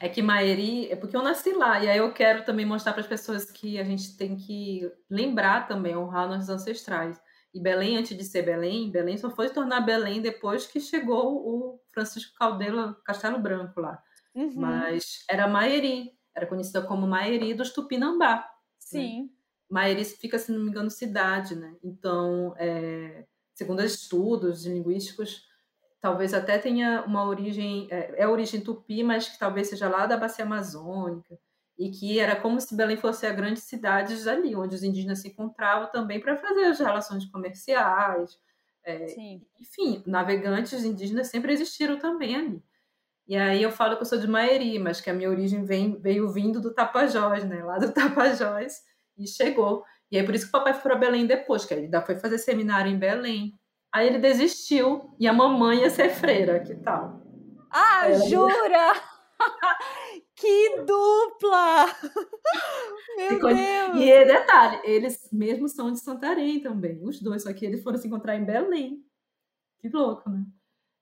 É 0.00 0.08
que 0.08 0.20
Mairi, 0.20 0.90
é 0.90 0.96
porque 0.96 1.16
eu 1.16 1.22
nasci 1.22 1.52
lá, 1.52 1.78
e 1.78 1.88
aí 1.88 1.98
eu 1.98 2.12
quero 2.12 2.44
também 2.44 2.66
mostrar 2.66 2.94
para 2.94 3.02
as 3.02 3.06
pessoas 3.06 3.48
que 3.48 3.78
a 3.78 3.84
gente 3.84 4.16
tem 4.16 4.34
que 4.34 4.90
lembrar 5.08 5.68
também, 5.68 5.96
honrar 5.96 6.28
nossos 6.28 6.48
ancestrais. 6.48 7.22
E 7.54 7.60
Belém, 7.60 7.96
antes 7.96 8.16
de 8.16 8.24
ser 8.24 8.42
Belém, 8.42 8.90
Belém 8.90 9.16
só 9.16 9.30
foi 9.30 9.46
se 9.46 9.54
tornar 9.54 9.80
Belém 9.82 10.20
depois 10.20 10.66
que 10.66 10.80
chegou 10.80 11.36
o 11.46 11.80
Francisco 11.94 12.36
Caldeira 12.36 12.92
Castelo 13.04 13.38
Branco 13.38 13.80
lá. 13.80 14.02
Uhum. 14.34 14.52
Mas 14.56 15.24
era 15.30 15.46
Maeri, 15.46 16.10
era 16.34 16.44
conhecida 16.44 16.82
como 16.82 17.06
Maeri 17.06 17.54
dos 17.54 17.70
Tupinambá. 17.70 18.34
Né? 18.34 18.44
Sim. 18.80 19.22
Né? 19.22 19.37
Maeri 19.68 20.04
fica, 20.04 20.38
se 20.38 20.50
não 20.50 20.60
me 20.60 20.70
engano, 20.70 20.90
cidade, 20.90 21.54
né? 21.54 21.76
Então, 21.82 22.54
é, 22.56 23.26
segundo 23.54 23.82
estudos 23.82 24.64
linguísticos, 24.64 25.46
talvez 26.00 26.32
até 26.32 26.58
tenha 26.58 27.02
uma 27.02 27.26
origem, 27.26 27.88
é, 27.90 28.22
é 28.22 28.28
origem 28.28 28.60
tupi, 28.60 29.02
mas 29.02 29.28
que 29.28 29.38
talvez 29.38 29.68
seja 29.68 29.88
lá 29.88 30.06
da 30.06 30.16
bacia 30.16 30.44
amazônica 30.44 31.38
e 31.78 31.90
que 31.90 32.18
era 32.18 32.34
como 32.34 32.60
se 32.60 32.74
Belém 32.74 32.96
fosse 32.96 33.26
a 33.26 33.32
grande 33.32 33.60
cidade 33.60 34.28
ali, 34.28 34.56
onde 34.56 34.74
os 34.74 34.82
indígenas 34.82 35.20
se 35.20 35.28
encontravam 35.28 35.88
também 35.90 36.20
para 36.20 36.36
fazer 36.36 36.64
as 36.64 36.80
relações 36.80 37.24
comerciais. 37.26 38.36
É, 38.84 39.06
enfim, 39.60 40.02
navegantes 40.06 40.82
indígenas 40.82 41.28
sempre 41.28 41.52
existiram 41.52 41.98
também 41.98 42.34
ali. 42.34 42.62
E 43.28 43.36
aí 43.36 43.62
eu 43.62 43.70
falo 43.70 43.96
que 43.96 44.02
eu 44.02 44.06
sou 44.06 44.18
de 44.18 44.26
Maeri, 44.26 44.78
mas 44.78 45.00
que 45.00 45.10
a 45.10 45.14
minha 45.14 45.28
origem 45.28 45.62
vem, 45.62 46.00
veio 46.00 46.30
vindo 46.30 46.60
do 46.60 46.72
Tapajós, 46.72 47.44
né? 47.44 47.62
Lá 47.62 47.78
do 47.78 47.92
Tapajós, 47.92 48.80
e 49.18 49.26
chegou. 49.26 49.84
E 50.10 50.16
aí 50.16 50.24
por 50.24 50.34
isso 50.34 50.44
que 50.44 50.50
o 50.50 50.52
papai 50.52 50.72
foi 50.72 50.82
para 50.82 50.96
Belém 50.96 51.26
depois, 51.26 51.64
que 51.64 51.74
ele 51.74 51.84
ainda 51.84 52.02
foi 52.02 52.16
fazer 52.16 52.38
seminário 52.38 52.90
em 52.90 52.98
Belém. 52.98 53.54
Aí 53.92 54.06
ele 54.06 54.18
desistiu 54.18 55.14
e 55.18 55.26
a 55.26 55.32
mamãe 55.32 55.80
ia 55.80 55.90
ser 55.90 56.10
freira, 56.10 56.60
que 56.60 56.74
tal? 56.74 57.22
Ah, 57.70 58.08
Ela... 58.08 58.28
jura? 58.28 58.92
Que 60.34 60.82
dupla! 60.84 61.86
Meu 63.16 63.50
e, 63.50 63.54
Deus! 63.54 63.96
E 63.96 64.10
é 64.10 64.24
detalhe, 64.24 64.80
eles 64.84 65.28
mesmos 65.32 65.72
são 65.72 65.92
de 65.92 65.98
Santarém 65.98 66.60
também, 66.60 67.00
os 67.04 67.20
dois, 67.20 67.42
só 67.42 67.52
que 67.52 67.66
eles 67.66 67.82
foram 67.82 67.98
se 67.98 68.06
encontrar 68.06 68.36
em 68.36 68.44
Belém. 68.44 69.04
Que 69.80 69.88
louco, 69.88 70.30
né? 70.30 70.44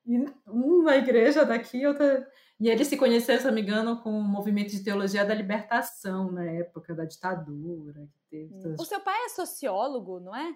E 0.06 0.24
uma 0.46 0.96
igreja 0.96 1.44
daqui, 1.44 1.84
outra. 1.86 2.26
E 2.58 2.68
eles 2.68 2.88
se 2.88 2.96
conheceram, 2.96 3.40
se 3.40 3.46
não 3.46 3.54
me 3.54 3.60
engano, 3.60 4.00
com 4.02 4.10
o 4.10 4.22
movimento 4.22 4.70
de 4.70 4.82
teologia 4.82 5.24
da 5.24 5.34
libertação 5.34 6.32
na 6.32 6.44
época 6.44 6.94
da 6.94 7.04
ditadura. 7.04 8.08
O 8.78 8.84
seu 8.84 9.00
pai 9.00 9.26
é 9.26 9.28
sociólogo, 9.28 10.20
não 10.20 10.34
é? 10.34 10.54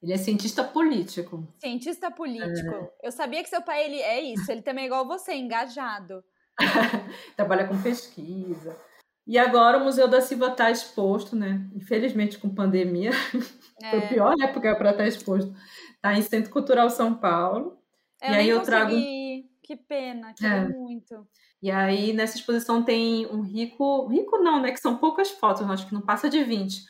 Ele 0.00 0.12
é 0.12 0.16
cientista 0.16 0.64
político. 0.64 1.46
Cientista 1.58 2.10
político. 2.10 2.74
É. 2.74 2.90
Eu 3.08 3.12
sabia 3.12 3.42
que 3.42 3.48
seu 3.48 3.62
pai 3.62 3.84
ele 3.84 4.00
é 4.00 4.20
isso. 4.20 4.50
Ele 4.50 4.62
também 4.62 4.84
é 4.84 4.86
igual 4.86 5.06
você, 5.06 5.34
engajado. 5.34 6.24
trabalha 7.36 7.66
com 7.66 7.80
pesquisa. 7.80 8.76
E 9.26 9.38
agora 9.38 9.78
o 9.78 9.84
Museu 9.84 10.08
da 10.08 10.20
Silva 10.20 10.48
está 10.48 10.70
exposto, 10.70 11.36
né? 11.36 11.64
Infelizmente, 11.74 12.38
com 12.38 12.52
pandemia, 12.52 13.10
é. 13.10 13.90
foi 13.90 13.98
a 13.98 14.08
pior 14.08 14.34
época 14.40 14.74
para 14.74 14.90
estar 14.90 15.04
tá 15.04 15.08
exposto. 15.08 15.54
Está 15.94 16.14
em 16.14 16.22
Centro 16.22 16.50
Cultural 16.50 16.90
São 16.90 17.14
Paulo. 17.14 17.78
Eu 18.20 18.30
e 18.30 18.34
aí 18.34 18.48
eu 18.48 18.60
trago. 18.62 18.92
Que 19.62 19.76
pena, 19.76 20.34
que 20.34 20.46
é. 20.46 20.60
muito. 20.60 21.26
E 21.62 21.70
aí 21.70 22.12
nessa 22.12 22.36
exposição 22.36 22.84
tem 22.84 23.26
um 23.26 23.42
rico. 23.42 24.06
Rico 24.08 24.38
não, 24.38 24.60
né? 24.60 24.72
Que 24.72 24.80
são 24.80 24.98
poucas 24.98 25.30
fotos, 25.30 25.68
acho 25.70 25.86
que 25.88 25.94
não 25.94 26.02
passa 26.02 26.28
de 26.28 26.42
20. 26.44 26.84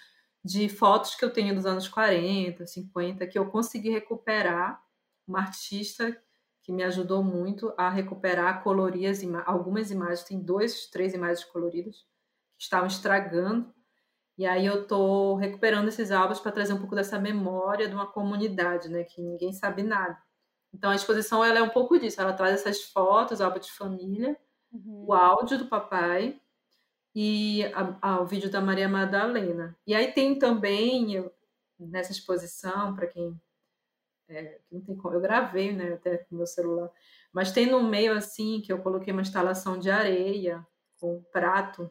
de 0.44 0.68
fotos 0.68 1.14
que 1.14 1.24
eu 1.24 1.32
tenho 1.32 1.54
dos 1.54 1.66
anos 1.66 1.88
40, 1.88 2.66
50, 2.66 3.26
que 3.28 3.38
eu 3.38 3.50
consegui 3.50 3.90
recuperar 3.90 4.82
uma 5.26 5.40
artista 5.40 6.16
que 6.62 6.72
me 6.72 6.82
ajudou 6.84 7.22
muito 7.24 7.72
a 7.78 7.90
recuperar, 7.90 8.62
colorir 8.62 9.10
as 9.10 9.22
ima 9.22 9.42
algumas 9.44 9.90
imagens, 9.90 10.24
tem 10.24 10.40
dois, 10.42 10.86
três 10.90 11.14
imagens 11.14 11.44
coloridas 11.46 11.96
que 12.58 12.64
estavam 12.64 12.86
estragando. 12.88 13.72
E 14.38 14.46
aí 14.46 14.66
eu 14.66 14.82
estou 14.82 15.36
recuperando 15.36 15.88
esses 15.88 16.10
álbuns 16.12 16.40
para 16.40 16.52
trazer 16.52 16.72
um 16.74 16.78
pouco 16.78 16.94
dessa 16.96 17.18
memória 17.18 17.88
de 17.88 17.94
uma 17.94 18.06
comunidade, 18.06 18.88
né, 18.88 19.04
que 19.04 19.20
ninguém 19.22 19.52
sabe 19.52 19.82
nada. 19.82 20.18
Então 20.72 20.90
a 20.90 20.94
exposição 20.94 21.44
ela 21.44 21.58
é 21.58 21.62
um 21.62 21.68
pouco 21.68 21.98
disso, 21.98 22.20
ela 22.20 22.32
traz 22.32 22.54
essas 22.54 22.82
fotos, 22.82 23.40
álbum 23.40 23.58
de 23.58 23.70
família, 23.70 24.36
uhum. 24.72 25.04
o 25.06 25.12
áudio 25.12 25.58
do 25.58 25.66
papai 25.66 26.40
e 27.14 27.64
a, 27.74 27.98
a, 28.00 28.20
o 28.20 28.26
vídeo 28.26 28.50
da 28.50 28.60
Maria 28.60 28.88
Madalena. 28.88 29.76
E 29.86 29.94
aí 29.94 30.12
tem 30.12 30.38
também 30.38 31.30
nessa 31.78 32.12
exposição 32.12 32.94
para 32.94 33.06
quem 33.06 33.38
é, 34.28 34.60
não 34.70 34.80
tem 34.80 34.96
como, 34.96 35.14
eu 35.14 35.20
gravei, 35.20 35.72
né, 35.72 35.94
até 35.94 36.18
com 36.18 36.36
meu 36.36 36.46
celular, 36.46 36.90
mas 37.32 37.52
tem 37.52 37.66
no 37.66 37.82
meio 37.82 38.14
assim 38.14 38.62
que 38.62 38.72
eu 38.72 38.78
coloquei 38.80 39.12
uma 39.12 39.22
instalação 39.22 39.78
de 39.78 39.90
areia 39.90 40.66
com 40.98 41.16
um 41.16 41.22
prato 41.22 41.90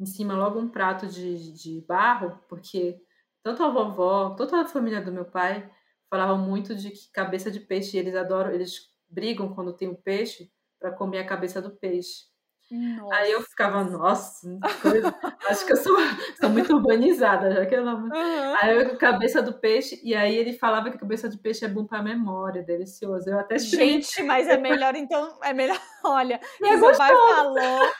em 0.00 0.06
cima 0.06 0.34
logo 0.34 0.58
um 0.58 0.68
prato 0.68 1.06
de, 1.06 1.52
de 1.52 1.80
barro, 1.82 2.38
porque 2.48 3.02
tanto 3.42 3.62
a 3.62 3.68
vovó, 3.68 4.30
toda 4.30 4.60
a 4.60 4.66
família 4.66 5.00
do 5.00 5.12
meu 5.12 5.24
pai 5.24 5.70
falavam 6.10 6.38
muito 6.38 6.74
de 6.74 6.90
que 6.90 7.10
cabeça 7.12 7.50
de 7.50 7.60
peixe 7.60 7.96
eles 7.96 8.14
adoram, 8.14 8.52
eles 8.52 8.90
brigam 9.08 9.54
quando 9.54 9.72
tem 9.72 9.88
o 9.88 9.92
um 9.92 9.94
peixe 9.94 10.50
para 10.78 10.92
comer 10.92 11.18
a 11.18 11.26
cabeça 11.26 11.60
do 11.60 11.70
peixe. 11.70 12.28
Nossa. 12.70 13.14
Aí 13.14 13.32
eu 13.32 13.40
ficava, 13.42 13.82
nossa, 13.82 14.46
coisa. 14.82 15.14
acho 15.48 15.64
que 15.64 15.72
eu 15.72 15.76
sou, 15.76 15.96
sou 16.38 16.50
muito 16.50 16.74
urbanizada, 16.74 17.50
já 17.50 17.64
que 17.64 17.74
eu 17.74 17.84
não. 17.84 18.04
Uhum. 18.04 18.56
Aí 18.60 18.76
eu 18.76 18.98
cabeça 18.98 19.40
do 19.40 19.54
peixe, 19.54 19.98
e 20.04 20.14
aí 20.14 20.36
ele 20.36 20.52
falava 20.52 20.90
que 20.90 20.96
a 20.96 21.00
cabeça 21.00 21.30
de 21.30 21.38
peixe 21.38 21.64
é 21.64 21.68
bom 21.68 21.86
para 21.86 22.00
a 22.00 22.02
memória, 22.02 22.62
delicioso. 22.62 23.30
Eu 23.30 23.38
até 23.38 23.58
Gente, 23.58 24.22
mas 24.22 24.46
é 24.48 24.58
melhor 24.58 24.94
então, 24.96 25.38
é 25.42 25.54
melhor, 25.54 25.80
olha, 26.04 26.38
é 26.62 26.96
pai 26.96 27.10
falou. 27.16 27.92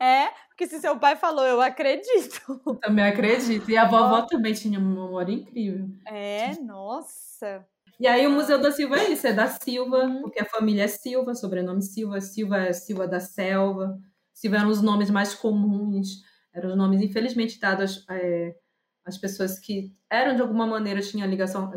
É, 0.00 0.28
porque 0.58 0.66
se 0.66 0.80
seu 0.80 0.98
pai 0.98 1.14
falou, 1.14 1.46
eu 1.46 1.60
acredito. 1.60 2.60
Eu 2.66 2.74
também 2.74 3.04
acredito. 3.04 3.70
E 3.70 3.76
a 3.76 3.86
vovó 3.86 4.22
também 4.22 4.52
tinha 4.52 4.80
uma 4.80 5.04
memória 5.04 5.32
incrível. 5.32 5.88
É, 6.04 6.58
nossa. 6.60 7.64
E 8.00 8.08
aí 8.08 8.26
o 8.26 8.30
Museu 8.32 8.60
da 8.60 8.72
Silva 8.72 8.98
é 8.98 9.12
isso, 9.12 9.24
é 9.28 9.32
da 9.32 9.46
Silva, 9.46 10.06
uhum. 10.06 10.22
porque 10.22 10.40
a 10.40 10.44
família 10.44 10.82
é 10.82 10.88
Silva, 10.88 11.32
sobrenome 11.36 11.80
Silva, 11.80 12.20
Silva 12.20 12.56
é 12.58 12.72
Silva 12.72 13.06
da 13.06 13.20
Selva. 13.20 13.96
Silva 14.34 14.56
eram 14.56 14.68
os 14.68 14.82
nomes 14.82 15.10
mais 15.10 15.32
comuns, 15.32 16.24
eram 16.52 16.70
os 16.70 16.76
nomes, 16.76 17.02
infelizmente, 17.02 17.60
dados 17.60 18.04
é, 18.10 18.56
às 19.04 19.16
pessoas 19.16 19.60
que 19.60 19.94
eram, 20.10 20.34
de 20.34 20.42
alguma 20.42 20.66
maneira, 20.66 21.00
tinham 21.00 21.28
ligação, 21.28 21.70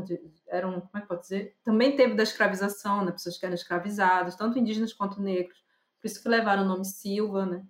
eram, 0.48 0.82
como 0.82 0.90
é 0.96 1.02
que 1.02 1.08
pode 1.08 1.22
dizer? 1.22 1.56
Também 1.64 1.96
teve 1.96 2.16
da 2.16 2.24
escravização, 2.24 3.06
né? 3.06 3.12
Pessoas 3.12 3.38
que 3.38 3.46
eram 3.46 3.54
escravizadas, 3.54 4.36
tanto 4.36 4.58
indígenas 4.58 4.92
quanto 4.92 5.22
negros. 5.22 5.64
Por 6.00 6.08
isso 6.08 6.24
que 6.24 6.28
levaram 6.28 6.64
o 6.64 6.68
nome 6.68 6.84
Silva, 6.84 7.46
né? 7.46 7.64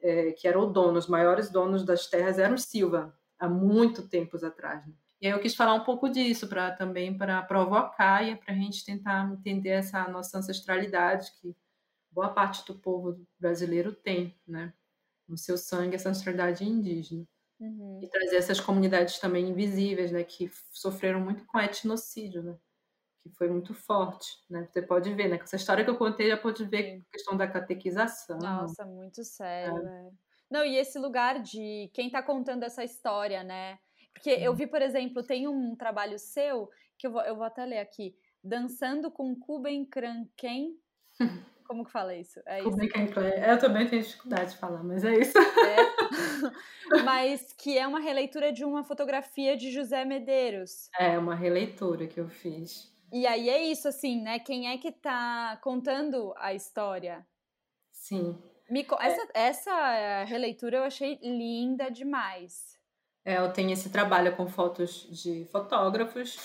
É, 0.00 0.32
que 0.32 0.48
eram 0.48 0.62
o 0.62 0.66
dono, 0.66 0.98
os 0.98 1.06
maiores 1.06 1.50
donos 1.50 1.84
das 1.84 2.06
terras 2.06 2.38
eram 2.38 2.56
Silva, 2.56 3.14
há 3.38 3.48
muito 3.48 4.08
tempos 4.08 4.42
atrás. 4.42 4.86
Né? 4.86 4.94
E 5.20 5.26
aí 5.26 5.32
eu 5.32 5.40
quis 5.40 5.54
falar 5.54 5.74
um 5.74 5.84
pouco 5.84 6.08
disso 6.08 6.48
para 6.48 6.70
também 6.72 7.16
para 7.16 7.42
provocar 7.42 8.22
e 8.22 8.36
para 8.36 8.52
a 8.52 8.56
gente 8.56 8.84
tentar 8.84 9.30
entender 9.32 9.70
essa 9.70 10.06
nossa 10.08 10.38
ancestralidade 10.38 11.32
que 11.40 11.56
boa 12.10 12.28
parte 12.28 12.64
do 12.66 12.78
povo 12.78 13.26
brasileiro 13.38 13.92
tem, 13.92 14.38
né? 14.46 14.72
No 15.26 15.36
seu 15.36 15.58
sangue 15.58 15.96
essa 15.96 16.10
ancestralidade 16.10 16.64
indígena. 16.64 17.26
Uhum. 17.58 18.00
E 18.02 18.08
trazer 18.08 18.36
essas 18.36 18.60
comunidades 18.60 19.18
também 19.18 19.48
invisíveis, 19.48 20.12
né? 20.12 20.22
Que 20.22 20.50
sofreram 20.70 21.20
muito 21.20 21.44
com 21.46 21.58
etnocídio, 21.58 22.42
né? 22.42 22.56
Que 23.24 23.30
foi 23.38 23.48
muito 23.48 23.72
forte, 23.72 24.28
né? 24.50 24.68
Você 24.70 24.82
pode 24.82 25.12
ver, 25.14 25.28
né? 25.28 25.38
Com 25.38 25.44
essa 25.44 25.56
história 25.56 25.82
que 25.82 25.90
eu 25.90 25.96
contei, 25.96 26.28
já 26.28 26.36
pode 26.36 26.64
ver 26.66 27.00
a 27.00 27.10
questão 27.10 27.36
da 27.36 27.48
catequização. 27.48 28.38
Nossa, 28.38 28.84
muito 28.84 29.24
sério, 29.24 29.78
é. 29.78 30.06
É. 30.08 30.10
Não, 30.50 30.64
e 30.64 30.76
esse 30.76 30.98
lugar 30.98 31.40
de 31.40 31.90
quem 31.94 32.06
está 32.06 32.22
contando 32.22 32.62
essa 32.62 32.84
história, 32.84 33.42
né? 33.42 33.78
Porque 34.12 34.30
eu 34.30 34.54
vi, 34.54 34.66
por 34.66 34.82
exemplo, 34.82 35.22
tem 35.22 35.48
um 35.48 35.74
trabalho 35.74 36.18
seu, 36.18 36.70
que 36.98 37.06
eu 37.06 37.12
vou, 37.12 37.22
eu 37.22 37.34
vou 37.34 37.44
até 37.44 37.64
ler 37.64 37.78
aqui, 37.78 38.14
Dançando 38.44 39.10
com 39.10 39.34
Kuben 39.34 39.86
Kranken. 39.86 40.76
Como 41.66 41.82
que 41.82 41.90
fala 41.90 42.14
isso? 42.14 42.40
É 42.46 42.60
isso. 42.60 42.68
Eu 42.68 43.58
também 43.58 43.88
tenho 43.88 44.02
dificuldade 44.02 44.50
de 44.50 44.58
falar, 44.58 44.84
mas 44.84 45.02
é 45.02 45.14
isso. 45.14 45.38
É. 45.38 45.76
mas 47.04 47.54
que 47.54 47.78
é 47.78 47.86
uma 47.86 48.00
releitura 48.00 48.52
de 48.52 48.62
uma 48.62 48.84
fotografia 48.84 49.56
de 49.56 49.70
José 49.70 50.04
Medeiros. 50.04 50.90
É, 50.98 51.18
uma 51.18 51.34
releitura 51.34 52.06
que 52.06 52.20
eu 52.20 52.28
fiz. 52.28 52.93
E 53.14 53.28
aí 53.28 53.48
é 53.48 53.62
isso, 53.62 53.86
assim, 53.86 54.20
né? 54.20 54.40
Quem 54.40 54.68
é 54.68 54.76
que 54.76 54.90
tá 54.90 55.56
contando 55.62 56.34
a 56.36 56.52
história? 56.52 57.24
Sim. 57.92 58.36
Me, 58.68 58.84
essa, 58.98 59.22
é. 59.32 59.46
essa 59.46 60.24
releitura 60.24 60.78
eu 60.78 60.82
achei 60.82 61.20
linda 61.22 61.88
demais. 61.92 62.76
É, 63.24 63.38
eu 63.38 63.52
tenho 63.52 63.70
esse 63.70 63.88
trabalho 63.88 64.36
com 64.36 64.48
fotos 64.48 65.06
de 65.12 65.44
fotógrafos 65.52 66.36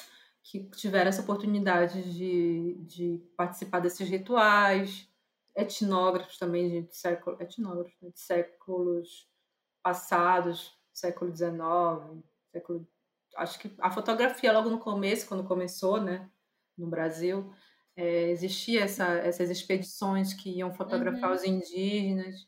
que 0.44 0.64
tiveram 0.70 1.10
essa 1.10 1.24
oportunidade 1.24 2.04
de, 2.14 2.76
de 2.86 3.18
participar 3.36 3.80
desses 3.80 4.08
rituais, 4.08 5.10
etnógrafos 5.56 6.38
também 6.38 6.84
de 6.84 6.96
século, 6.96 7.36
etnógrafos 7.42 8.00
né, 8.00 8.12
de 8.12 8.20
séculos 8.20 9.28
passados, 9.82 10.78
século 10.94 11.36
XIX, 11.36 12.24
século, 12.52 12.88
acho 13.38 13.58
que 13.58 13.74
a 13.80 13.90
fotografia 13.90 14.54
logo 14.54 14.70
no 14.70 14.78
começo, 14.78 15.28
quando 15.28 15.44
começou, 15.48 16.00
né, 16.00 16.30
no 16.80 16.88
Brasil, 16.88 17.52
é, 17.96 18.30
existia 18.30 18.84
essa, 18.84 19.06
essas 19.18 19.50
expedições 19.50 20.34
que 20.34 20.50
iam 20.50 20.74
fotografar 20.74 21.30
uhum. 21.30 21.36
os 21.36 21.44
indígenas 21.44 22.48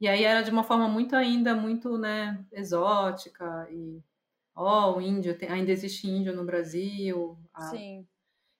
e 0.00 0.06
aí 0.06 0.24
era 0.24 0.42
de 0.42 0.50
uma 0.50 0.62
forma 0.62 0.88
muito 0.88 1.16
ainda, 1.16 1.54
muito, 1.54 1.96
né, 1.96 2.44
exótica 2.52 3.66
e 3.70 4.02
ó, 4.54 4.90
oh, 4.92 4.96
o 4.98 5.00
índio, 5.00 5.36
tem, 5.38 5.48
ainda 5.48 5.70
existe 5.70 6.08
índio 6.08 6.34
no 6.34 6.44
Brasil. 6.44 7.38
Sim. 7.70 8.06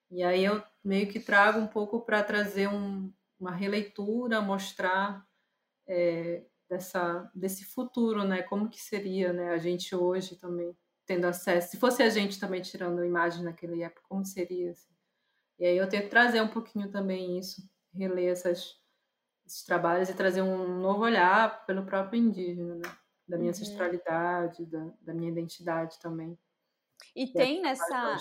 E 0.09 0.23
aí 0.23 0.43
eu 0.43 0.63
meio 0.83 1.07
que 1.07 1.19
trago 1.19 1.59
um 1.59 1.67
pouco 1.67 2.01
para 2.01 2.23
trazer 2.23 2.67
um, 2.67 3.11
uma 3.39 3.51
releitura, 3.51 4.41
mostrar 4.41 5.25
é, 5.87 6.43
dessa, 6.69 7.29
desse 7.35 7.65
futuro, 7.65 8.23
né, 8.23 8.41
como 8.41 8.69
que 8.69 8.81
seria, 8.81 9.31
né, 9.31 9.49
a 9.49 9.57
gente 9.57 9.95
hoje 9.95 10.35
também 10.37 10.75
tendo 11.05 11.25
acesso, 11.25 11.71
se 11.71 11.77
fosse 11.77 12.03
a 12.03 12.09
gente 12.09 12.37
também 12.39 12.61
tirando 12.61 13.05
imagem 13.05 13.43
naquele 13.43 13.81
época, 13.81 14.01
como 14.09 14.25
seria, 14.25 14.71
assim. 14.71 14.96
E 15.59 15.65
aí 15.65 15.77
eu 15.77 15.89
tento 15.89 16.09
trazer 16.09 16.41
um 16.41 16.47
pouquinho 16.47 16.89
também 16.91 17.37
isso, 17.37 17.67
reler 17.93 18.31
essas 18.31 18.75
esses 19.45 19.63
trabalhos 19.63 20.09
e 20.09 20.13
trazer 20.13 20.41
um 20.41 20.79
novo 20.81 21.03
olhar 21.03 21.65
pelo 21.65 21.85
próprio 21.85 22.19
indígena, 22.19 22.75
né? 22.75 22.97
da 23.27 23.37
minha 23.37 23.51
uhum. 23.51 23.57
ancestralidade, 23.57 24.65
da, 24.65 24.91
da, 25.01 25.13
minha 25.13 25.31
identidade 25.31 25.97
também. 25.99 26.37
E 27.15 27.27
que 27.27 27.33
tem 27.33 27.59
é 27.59 27.61
nessa, 27.61 28.17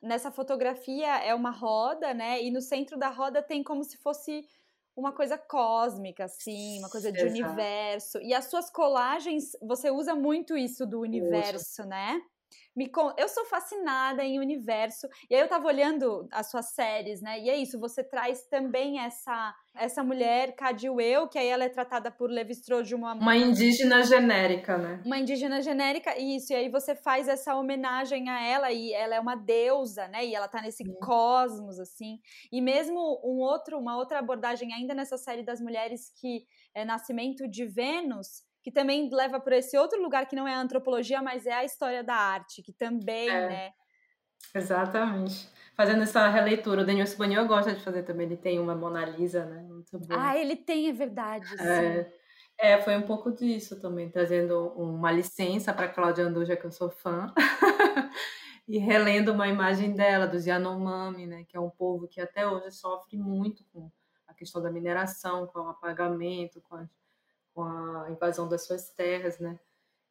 nessa 0.00 0.30
fotografia 0.30 1.18
é 1.24 1.34
uma 1.34 1.50
roda, 1.50 2.12
né? 2.12 2.42
E 2.42 2.50
no 2.50 2.60
centro 2.60 2.98
da 2.98 3.08
roda 3.08 3.42
tem 3.42 3.62
como 3.62 3.84
se 3.84 3.96
fosse 3.98 4.46
uma 4.94 5.12
coisa 5.12 5.38
cósmica, 5.38 6.24
assim, 6.24 6.78
uma 6.78 6.90
coisa 6.90 7.10
de 7.10 7.20
Exato. 7.20 7.30
universo. 7.30 8.18
E 8.20 8.34
as 8.34 8.46
suas 8.46 8.68
colagens, 8.68 9.52
você 9.62 9.90
usa 9.90 10.14
muito 10.14 10.56
isso 10.56 10.86
do 10.86 11.00
universo, 11.00 11.84
né? 11.84 12.20
Me 12.76 12.88
con... 12.88 13.12
Eu 13.16 13.28
sou 13.28 13.44
fascinada 13.44 14.24
em 14.24 14.38
universo. 14.38 15.06
E 15.28 15.34
aí 15.34 15.40
eu 15.40 15.48
tava 15.48 15.66
olhando 15.66 16.26
as 16.30 16.50
suas 16.50 16.74
séries, 16.74 17.20
né? 17.20 17.40
E 17.40 17.50
é 17.50 17.56
isso, 17.56 17.78
você 17.78 18.02
traz 18.02 18.46
também 18.46 19.00
essa 19.00 19.54
essa 19.74 20.04
mulher, 20.04 20.54
Cadiweu, 20.54 21.28
que 21.28 21.38
aí 21.38 21.46
ela 21.46 21.64
é 21.64 21.68
tratada 21.68 22.10
por 22.10 22.30
Levi-Strauss 22.30 22.86
de 22.86 22.94
uma... 22.94 23.14
Uma 23.14 23.36
indígena 23.36 24.02
genérica, 24.02 24.76
né? 24.76 25.00
Uma 25.04 25.18
indígena 25.18 25.62
genérica, 25.62 26.18
isso. 26.18 26.52
E 26.52 26.56
aí 26.56 26.68
você 26.68 26.94
faz 26.94 27.26
essa 27.26 27.54
homenagem 27.54 28.28
a 28.28 28.44
ela 28.44 28.70
e 28.70 28.92
ela 28.92 29.14
é 29.14 29.20
uma 29.20 29.34
deusa, 29.34 30.06
né? 30.08 30.26
E 30.26 30.34
ela 30.34 30.46
tá 30.46 30.60
nesse 30.60 30.84
Sim. 30.84 30.94
cosmos, 31.00 31.78
assim. 31.78 32.20
E 32.52 32.60
mesmo 32.60 32.98
um 33.24 33.38
outro, 33.40 33.78
uma 33.78 33.96
outra 33.96 34.18
abordagem 34.18 34.72
ainda 34.74 34.94
nessa 34.94 35.16
série 35.16 35.42
das 35.42 35.60
mulheres 35.60 36.12
que 36.20 36.44
é 36.74 36.84
Nascimento 36.84 37.48
de 37.48 37.64
Vênus, 37.64 38.42
que 38.62 38.70
também 38.70 39.10
leva 39.12 39.40
para 39.40 39.56
esse 39.56 39.76
outro 39.76 40.00
lugar 40.00 40.26
que 40.26 40.36
não 40.36 40.46
é 40.46 40.54
a 40.54 40.60
antropologia, 40.60 41.20
mas 41.20 41.46
é 41.46 41.52
a 41.52 41.64
história 41.64 42.04
da 42.04 42.14
arte, 42.14 42.62
que 42.62 42.72
também, 42.72 43.28
é. 43.28 43.48
né? 43.48 43.72
Exatamente. 44.54 45.48
Fazendo 45.74 46.02
essa 46.02 46.28
releitura, 46.28 46.82
o 46.82 46.86
Daniel 46.86 47.06
Sibonil 47.06 47.46
gosta 47.46 47.74
de 47.74 47.82
fazer 47.82 48.04
também, 48.04 48.26
ele 48.26 48.36
tem 48.36 48.60
uma 48.60 48.74
Mona 48.74 49.04
Lisa, 49.04 49.44
né? 49.44 49.62
Muito 49.62 49.98
bom. 49.98 50.06
Ah, 50.10 50.36
ele 50.36 50.54
tem, 50.54 50.88
é 50.88 50.92
verdade. 50.92 51.46
É, 51.60 52.12
é 52.58 52.80
foi 52.80 52.96
um 52.96 53.02
pouco 53.02 53.32
disso 53.32 53.80
também, 53.80 54.08
trazendo 54.10 54.68
uma 54.76 55.10
licença 55.10 55.72
para 55.72 55.88
Cláudia 55.88 56.24
Anduja, 56.24 56.56
que 56.56 56.66
eu 56.66 56.70
sou 56.70 56.90
fã, 56.90 57.32
e 58.68 58.78
relendo 58.78 59.32
uma 59.32 59.48
imagem 59.48 59.92
dela, 59.94 60.26
dos 60.26 60.46
Yanomami, 60.46 61.26
né? 61.26 61.44
Que 61.48 61.56
é 61.56 61.60
um 61.60 61.70
povo 61.70 62.06
que 62.06 62.20
até 62.20 62.46
hoje 62.46 62.70
sofre 62.70 63.16
muito 63.16 63.64
com 63.72 63.90
a 64.28 64.34
questão 64.34 64.62
da 64.62 64.70
mineração, 64.70 65.46
com 65.46 65.60
o 65.60 65.68
apagamento, 65.68 66.60
com 66.60 66.76
a 66.76 66.86
com 67.54 67.62
a 67.62 68.10
invasão 68.10 68.48
das 68.48 68.66
suas 68.66 68.90
terras, 68.90 69.38
né? 69.38 69.58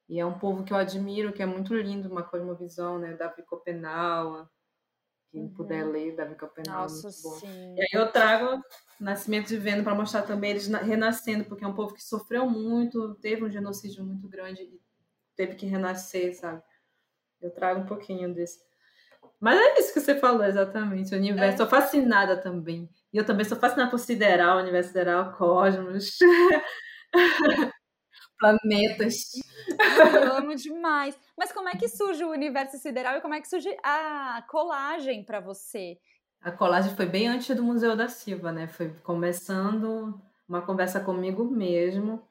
E 0.08 0.20
é 0.20 0.26
um 0.26 0.38
povo 0.38 0.64
que 0.64 0.74
eu 0.74 0.78
admiro, 0.78 1.32
que 1.32 1.42
é 1.42 1.46
muito 1.46 1.74
lindo, 1.74 2.10
uma 2.10 2.24
cosmovisão, 2.24 3.00
né? 3.00 3.14
Davi 3.14 3.44
Copenau, 3.44 4.50
quem 5.32 5.44
uhum. 5.44 5.54
puder 5.54 5.86
ler, 5.86 6.16
Davi 6.16 6.36
Copenau, 6.36 6.82
Nossa, 6.82 7.08
muito 7.08 7.22
bom. 7.24 7.40
Sim. 7.40 7.76
E 7.76 7.82
aí 7.82 7.90
eu 7.94 8.12
trago 8.12 8.62
Nascimento 9.00 9.48
de 9.48 9.58
Vênus 9.58 9.84
para 9.84 9.96
mostrar 9.96 10.24
também 10.24 10.52
eles 10.52 10.68
renascendo, 10.68 11.46
porque 11.46 11.64
é 11.64 11.68
um 11.68 11.74
povo 11.74 11.94
que 11.94 12.04
sofreu 12.04 12.50
muito, 12.50 13.16
teve 13.16 13.46
um 13.46 13.50
genocídio 13.50 14.04
muito 14.04 14.28
grande 14.28 14.64
e 14.64 14.82
teve 15.36 15.56
que 15.56 15.66
renascer, 15.66 16.36
sabe? 16.36 16.62
Eu 17.42 17.50
trago 17.50 17.80
um 17.80 17.86
pouquinho 17.86 18.34
desse. 18.34 18.60
Mas 19.40 19.58
é 19.58 19.80
isso 19.80 19.94
que 19.94 20.02
você 20.02 20.20
falou 20.20 20.44
exatamente, 20.44 21.16
o 21.16 21.18
universo. 21.18 21.54
É. 21.54 21.58
Sou 21.58 21.68
fascinada 21.68 22.36
também. 22.36 22.90
E 23.14 23.18
eu 23.18 23.26
também 23.26 23.46
sou 23.46 23.58
fascinada 23.58 23.90
por 23.90 23.98
sideral, 23.98 24.60
universo 24.60 24.90
sideral, 24.90 25.32
cosmos. 25.34 26.18
planetas. 28.42 29.32
Eu 30.16 30.34
amo 30.34 30.56
demais. 30.56 31.18
Mas 31.38 31.52
como 31.52 31.70
é 31.70 31.74
que 31.74 31.88
surge 31.88 32.24
o 32.24 32.32
universo 32.32 32.78
sideral 32.78 33.18
e 33.18 33.22
como 33.22 33.36
é 33.36 33.42
que 33.42 33.48
surge 33.48 33.70
a 33.84 34.44
colagem 34.50 35.24
para 35.24 35.40
você? 35.40 35.98
A 36.42 36.52
colagem 36.52 36.96
foi 36.96 37.06
bem 37.06 37.28
antes 37.28 37.56
do 37.56 37.64
Museu 37.64 37.96
da 37.96 38.08
Silva, 38.08 38.52
né? 38.52 38.68
Foi 38.68 38.90
começando 39.04 40.20
uma 40.50 40.62
conversa 40.62 41.00
comigo 41.00 41.46
mesmo 41.46 42.28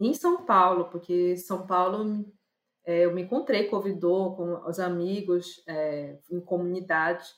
em 0.00 0.14
São 0.14 0.44
Paulo, 0.44 0.86
porque 0.86 1.36
São 1.36 1.66
Paulo 1.66 2.24
é, 2.86 3.04
eu 3.04 3.12
me 3.12 3.22
encontrei, 3.22 3.66
convidou 3.66 4.36
com 4.36 4.68
os 4.68 4.78
amigos 4.78 5.62
é, 5.66 6.18
em 6.30 6.40
comunidades, 6.40 7.34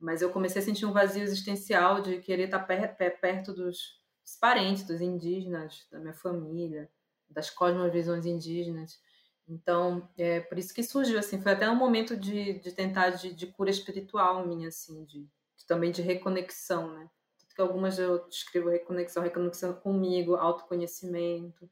mas 0.00 0.20
eu 0.20 0.30
comecei 0.30 0.60
a 0.60 0.64
sentir 0.64 0.86
um 0.86 0.92
vazio 0.92 1.22
existencial 1.22 2.00
de 2.00 2.18
querer 2.18 2.44
estar 2.44 2.60
per 2.60 2.96
perto 3.20 3.52
dos, 3.52 4.00
dos 4.26 4.34
parentes, 4.34 4.82
dos 4.82 5.00
indígenas, 5.00 5.86
da 5.88 6.00
minha 6.00 6.12
família 6.12 6.90
das 7.30 7.48
cosmovisões 7.48 8.26
indígenas. 8.26 9.00
Então, 9.48 10.08
é 10.18 10.40
por 10.40 10.58
isso 10.58 10.74
que 10.74 10.82
surgiu, 10.82 11.18
assim, 11.18 11.40
foi 11.40 11.52
até 11.52 11.70
um 11.70 11.76
momento 11.76 12.16
de, 12.16 12.58
de 12.58 12.72
tentar 12.72 13.10
de, 13.10 13.32
de 13.32 13.46
cura 13.46 13.70
espiritual 13.70 14.44
minha, 14.44 14.68
assim, 14.68 15.04
de, 15.04 15.22
de, 15.22 15.66
também 15.68 15.92
de 15.92 16.02
reconexão, 16.02 16.92
né? 16.92 17.08
Tanto 17.38 17.54
que 17.54 17.60
algumas 17.60 18.00
eu 18.00 18.26
escrevo 18.28 18.68
reconexão, 18.68 19.22
reconexão 19.22 19.74
comigo, 19.74 20.34
autoconhecimento, 20.34 21.70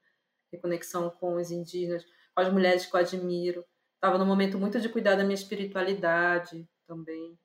reconexão 0.53 1.11
com 1.11 1.35
os 1.35 1.51
indígenas, 1.51 2.05
com 2.05 2.41
as 2.41 2.53
mulheres 2.53 2.87
que 2.87 2.95
eu 2.95 3.01
admiro. 3.01 3.65
Estava 3.97 4.17
num 4.17 4.27
momento 4.27 4.59
muito 4.59 4.81
de 4.81 4.89
cuidar 4.89 5.17
da 5.17 5.25
minha 5.25 5.35
espiritualidade 5.35 6.69
também, 6.87 7.37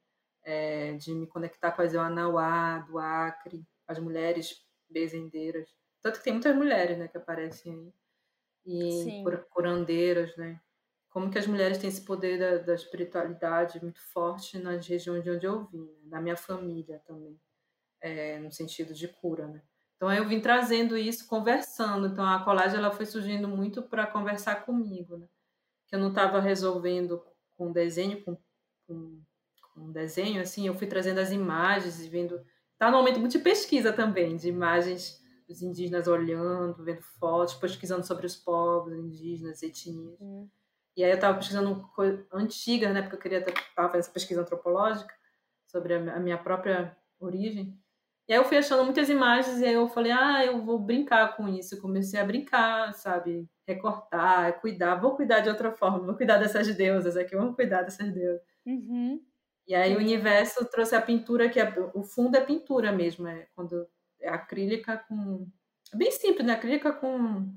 é, 0.43 0.93
de 0.93 1.11
me 1.15 1.25
conectar 1.25 1.71
com 1.71 1.81
as 1.81 1.95
Ewanauá, 1.95 2.79
do 2.79 2.99
Acre, 2.99 3.65
as 3.87 3.97
mulheres 3.97 4.68
bezendeiras. 4.89 5.69
Tanto 6.01 6.19
que 6.19 6.23
tem 6.23 6.33
muitas 6.33 6.55
mulheres, 6.55 6.97
né, 6.97 7.07
que 7.07 7.17
aparecem 7.17 7.73
aí 7.73 7.93
e 8.65 9.23
curandeiras, 9.49 10.35
né? 10.37 10.59
Como 11.09 11.31
que 11.31 11.39
as 11.39 11.47
mulheres 11.47 11.77
têm 11.79 11.89
esse 11.89 12.01
poder 12.05 12.37
da, 12.37 12.63
da 12.63 12.75
espiritualidade 12.75 13.81
muito 13.81 13.99
forte 14.11 14.59
nas 14.59 14.85
regiões 14.85 15.23
de 15.23 15.31
onde 15.31 15.45
eu 15.45 15.65
vim, 15.65 15.85
né? 15.85 15.99
na 16.05 16.21
minha 16.21 16.37
família 16.37 17.01
também, 17.05 17.39
é, 17.99 18.37
no 18.39 18.51
sentido 18.51 18.93
de 18.93 19.07
cura, 19.07 19.47
né? 19.47 19.61
Então 19.95 20.13
eu 20.13 20.27
vim 20.27 20.39
trazendo 20.39 20.97
isso, 20.97 21.27
conversando. 21.27 22.07
Então 22.07 22.25
a 22.25 22.43
colagem 22.43 22.77
ela 22.77 22.91
foi 22.91 23.05
surgindo 23.05 23.47
muito 23.47 23.81
para 23.81 24.07
conversar 24.07 24.63
comigo, 24.65 25.17
né? 25.17 25.27
Que 25.87 25.95
eu 25.95 25.99
não 25.99 26.09
estava 26.09 26.39
resolvendo 26.39 27.21
com 27.57 27.71
desenho, 27.71 28.23
com, 28.23 28.37
com, 28.87 29.21
com 29.73 29.91
desenho, 29.91 30.41
assim, 30.41 30.67
eu 30.67 30.75
fui 30.75 30.87
trazendo 30.87 31.19
as 31.19 31.31
imagens 31.31 31.99
e 31.99 32.07
vendo. 32.07 32.39
Tá 32.79 32.89
no 32.89 32.97
momento 32.97 33.19
muito 33.19 33.33
de 33.33 33.39
pesquisa 33.39 33.91
também, 33.93 34.37
de 34.37 34.47
imagens 34.47 35.19
os 35.49 35.61
indígenas 35.61 36.07
olhando, 36.07 36.83
vendo 36.83 37.01
fotos, 37.19 37.55
pesquisando 37.55 38.05
sobre 38.05 38.25
os 38.25 38.35
povos 38.35 38.93
indígenas, 38.93 39.63
etnias. 39.63 40.15
Hum. 40.21 40.47
E 40.95 41.03
aí 41.03 41.09
eu 41.09 41.15
estava 41.15 41.37
pesquisando 41.37 41.87
coisas 41.95 42.25
antigas, 42.31 42.93
né, 42.93 43.01
porque 43.01 43.15
eu 43.15 43.19
queria 43.19 43.45
fazendo 43.75 43.99
essa 43.99 44.11
pesquisa 44.11 44.41
antropológica 44.41 45.13
sobre 45.67 45.93
a 45.95 46.19
minha 46.19 46.37
própria 46.37 46.95
origem. 47.19 47.77
E 48.27 48.33
aí 48.33 48.37
eu 48.39 48.45
fui 48.45 48.57
achando 48.57 48.83
muitas 48.83 49.09
imagens 49.09 49.59
e 49.59 49.65
aí 49.65 49.73
eu 49.73 49.87
falei, 49.87 50.11
ah, 50.11 50.45
eu 50.45 50.63
vou 50.63 50.77
brincar 50.77 51.35
com 51.35 51.47
isso. 51.47 51.75
Eu 51.75 51.81
comecei 51.81 52.19
a 52.19 52.25
brincar, 52.25 52.93
sabe? 52.93 53.49
Recortar, 53.67 54.61
cuidar. 54.61 54.95
Vou 54.95 55.15
cuidar 55.15 55.39
de 55.39 55.49
outra 55.49 55.71
forma, 55.71 56.05
vou 56.05 56.15
cuidar 56.15 56.37
dessas 56.37 56.75
deusas 56.75 57.17
aqui, 57.17 57.35
vamos 57.35 57.55
cuidar 57.55 57.81
dessas 57.81 58.13
deusas. 58.13 58.41
Uhum. 58.65 59.19
E 59.69 59.75
aí 59.75 59.95
o 59.95 59.99
universo 59.99 60.65
trouxe 60.65 60.95
a 60.95 61.01
pintura, 61.01 61.47
que 61.47 61.59
é, 61.59 61.71
o 61.93 62.01
fundo 62.01 62.35
é 62.35 62.41
pintura 62.41 62.91
mesmo, 62.91 63.27
é 63.27 63.47
quando 63.55 63.87
é 64.19 64.27
acrílica 64.27 64.97
com. 65.07 65.47
É 65.93 65.95
bem 65.95 66.09
simples, 66.09 66.43
né? 66.43 66.53
Acrílica 66.53 66.91
com. 66.91 67.53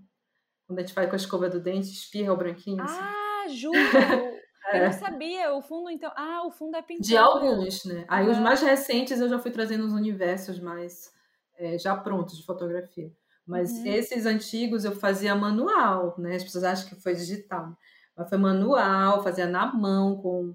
Quando 0.66 0.78
a 0.78 0.82
gente 0.82 0.94
vai 0.94 1.06
com 1.06 1.14
a 1.14 1.16
escova 1.16 1.48
do 1.48 1.58
dente, 1.58 1.90
espirra 1.90 2.34
o 2.34 2.36
branquinho. 2.36 2.82
Assim. 2.82 3.00
Ah, 3.00 3.46
juro! 3.48 3.78
é. 4.68 4.78
Eu 4.78 4.84
não 4.84 4.92
sabia. 4.92 5.54
O 5.54 5.62
fundo, 5.62 5.88
então. 5.88 6.12
Ah, 6.14 6.46
o 6.46 6.50
fundo 6.50 6.76
é 6.76 6.82
pintura. 6.82 7.08
De 7.08 7.16
alguns, 7.16 7.82
né? 7.86 8.04
Aí 8.06 8.28
os 8.28 8.36
mais 8.36 8.60
recentes 8.60 9.18
eu 9.18 9.30
já 9.30 9.38
fui 9.38 9.50
trazendo 9.50 9.86
os 9.86 9.94
universos 9.94 10.60
mais 10.60 11.10
é, 11.56 11.78
já 11.78 11.96
prontos 11.96 12.36
de 12.36 12.44
fotografia. 12.44 13.10
Mas 13.46 13.70
uhum. 13.72 13.86
esses 13.86 14.26
antigos 14.26 14.84
eu 14.84 14.92
fazia 14.92 15.34
manual, 15.34 16.14
né? 16.18 16.34
As 16.34 16.44
pessoas 16.44 16.64
acham 16.64 16.90
que 16.90 17.02
foi 17.02 17.14
digital. 17.14 17.74
Mas 18.14 18.28
foi 18.28 18.36
manual, 18.36 19.22
fazia 19.22 19.46
na 19.46 19.72
mão, 19.72 20.20
com 20.20 20.54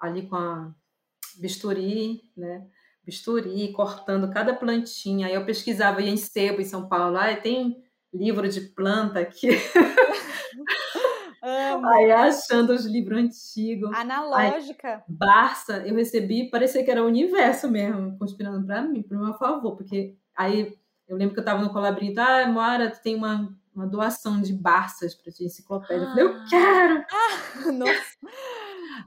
ali 0.00 0.28
com 0.28 0.34
a 0.34 0.74
bisturi, 1.38 2.22
né? 2.36 2.66
bisturi, 3.06 3.72
cortando 3.72 4.28
cada 4.32 4.52
plantinha. 4.52 5.28
Aí 5.28 5.34
eu 5.34 5.46
pesquisava, 5.46 6.02
ia 6.02 6.10
em 6.10 6.16
sebo 6.16 6.60
em 6.60 6.64
São 6.64 6.88
Paulo. 6.88 7.16
Ah, 7.16 7.34
tem 7.36 7.84
livro 8.12 8.48
de 8.48 8.60
planta 8.60 9.20
aqui. 9.20 9.48
Aí 11.40 12.10
achando 12.10 12.72
os 12.72 12.84
livros 12.84 13.20
antigos. 13.20 13.94
Analógica. 13.94 14.96
Aí, 14.96 15.02
Barça, 15.06 15.86
eu 15.86 15.94
recebi, 15.94 16.50
parecia 16.50 16.84
que 16.84 16.90
era 16.90 17.04
o 17.04 17.06
universo 17.06 17.70
mesmo, 17.70 18.18
conspirando 18.18 18.66
para 18.66 18.82
mim, 18.82 19.02
para 19.02 19.16
o 19.16 19.24
meu 19.24 19.34
favor, 19.34 19.76
porque 19.76 20.16
aí 20.36 20.76
eu 21.06 21.16
lembro 21.16 21.34
que 21.34 21.38
eu 21.38 21.42
estava 21.42 21.62
no 21.62 21.70
Colabrinho, 21.70 22.18
ah, 22.20 22.48
Moara, 22.48 22.90
tu 22.90 23.00
tem 23.00 23.14
uma, 23.14 23.56
uma 23.72 23.86
doação 23.86 24.40
de 24.40 24.52
Barças 24.52 25.14
para 25.14 25.32
ti, 25.32 25.44
enciclopédia. 25.44 26.02
Eu 26.02 26.08
falei, 26.08 26.24
eu 26.24 26.34
ah. 26.34 26.46
quero! 26.50 27.04
Ah, 27.12 27.70
nossa! 27.70 28.16